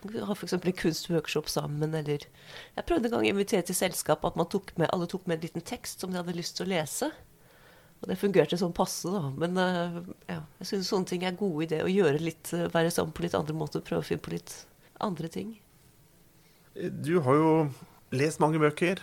Ha 0.05 0.35
f.eks. 0.37 0.55
en 0.55 0.77
kunstworkshop 0.77 1.49
sammen, 1.49 1.95
eller 1.97 2.27
Jeg 2.29 2.87
prøvde 2.87 3.09
en 3.09 3.17
gang 3.17 3.25
å 3.25 3.33
invitere 3.33 3.65
til 3.65 3.77
selskap 3.77 4.25
at 4.29 4.37
tok 4.53 4.75
med, 4.77 4.91
alle 4.93 5.09
tok 5.11 5.27
med 5.27 5.39
en 5.39 5.47
liten 5.49 5.65
tekst 5.65 6.05
som 6.05 6.13
de 6.13 6.21
hadde 6.21 6.37
lyst 6.37 6.59
til 6.59 6.69
å 6.69 6.73
lese. 6.75 7.11
Og 8.05 8.11
det 8.11 8.21
fungerte 8.21 8.59
sånn 8.61 8.75
passe, 8.77 9.09
da. 9.09 9.31
Men 9.33 9.57
uh, 9.57 10.03
ja, 10.29 10.43
jeg 10.61 10.69
syns 10.69 10.91
sånne 10.93 11.09
ting 11.09 11.25
er 11.25 11.39
gode 11.41 11.65
ideer. 11.65 11.87
Å 11.87 11.93
gjøre 11.93 12.21
litt, 12.21 12.51
uh, 12.53 12.67
være 12.75 12.93
sammen 12.93 13.15
på 13.17 13.25
litt 13.25 13.37
andre 13.39 13.57
måter. 13.57 13.81
Prøve 13.85 14.05
å 14.05 14.07
finne 14.07 14.25
på 14.25 14.35
litt 14.35 14.53
andre 15.01 15.31
ting. 15.33 15.55
Du 16.75 17.21
har 17.23 17.37
jo 17.39 17.51
lest 18.15 18.41
mange 18.43 18.59
bøker 18.59 18.99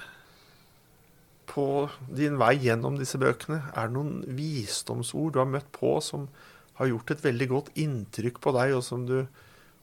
på 1.51 1.65
din 2.11 2.37
vei 2.39 2.55
gjennom 2.63 2.97
disse 2.99 3.19
bøkene? 3.19 3.61
Er 3.71 3.87
det 3.87 3.95
noen 3.95 4.21
visdomsord 4.35 5.35
du 5.35 5.41
har 5.41 5.49
møtt 5.49 5.71
på 5.75 5.97
som 6.03 6.27
har 6.79 6.89
gjort 6.91 7.13
et 7.13 7.23
veldig 7.23 7.47
godt 7.51 7.71
inntrykk 7.79 8.39
på 8.43 8.53
deg, 8.55 8.75
og 8.75 8.83
som 8.85 9.05
du 9.07 9.21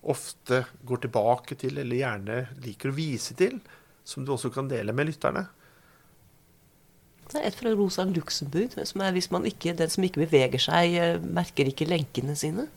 ofte 0.09 0.63
går 0.89 1.05
tilbake 1.05 1.57
til, 1.61 1.81
eller 1.81 2.01
gjerne 2.01 2.39
liker 2.65 2.93
å 2.93 2.97
vise 2.97 3.37
til, 3.39 3.59
som 4.05 4.25
du 4.25 4.33
også 4.35 4.51
kan 4.55 4.69
dele 4.71 4.95
med 4.97 5.11
lytterne? 5.11 5.47
Det 7.29 7.41
er 7.41 7.51
et 7.51 7.59
fra 7.59 7.75
Rosa 7.77 8.07
Luxemburg, 8.09 8.73
som 8.89 9.05
er 9.05 9.13
hvis 9.17 9.29
man 9.33 9.45
ikke, 9.49 9.77
den 9.77 9.91
som 9.93 10.05
ikke 10.05 10.25
beveger 10.25 10.63
seg, 10.65 10.97
eh, 10.97 11.21
merker 11.21 11.69
ikke 11.69 11.89
lenkene 11.89 12.37
sine. 12.39 12.69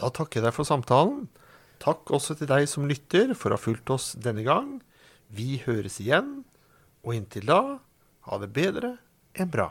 Da 0.00 0.08
takker 0.08 0.40
jeg 0.40 0.48
deg 0.48 0.56
for 0.56 0.68
samtalen. 0.68 1.26
Takk 1.80 2.10
også 2.12 2.36
til 2.36 2.50
deg 2.50 2.66
som 2.68 2.88
lytter 2.88 3.32
for 3.38 3.50
å 3.50 3.56
ha 3.56 3.62
fulgt 3.62 3.90
oss 3.92 4.12
denne 4.20 4.44
gang. 4.44 4.78
Vi 5.32 5.62
høres 5.64 6.00
igjen. 6.02 6.42
Og 7.00 7.16
inntil 7.16 7.46
da, 7.48 7.60
ha 8.28 8.40
det 8.42 8.50
bedre 8.52 8.98
enn 9.32 9.48
bra. 9.48 9.70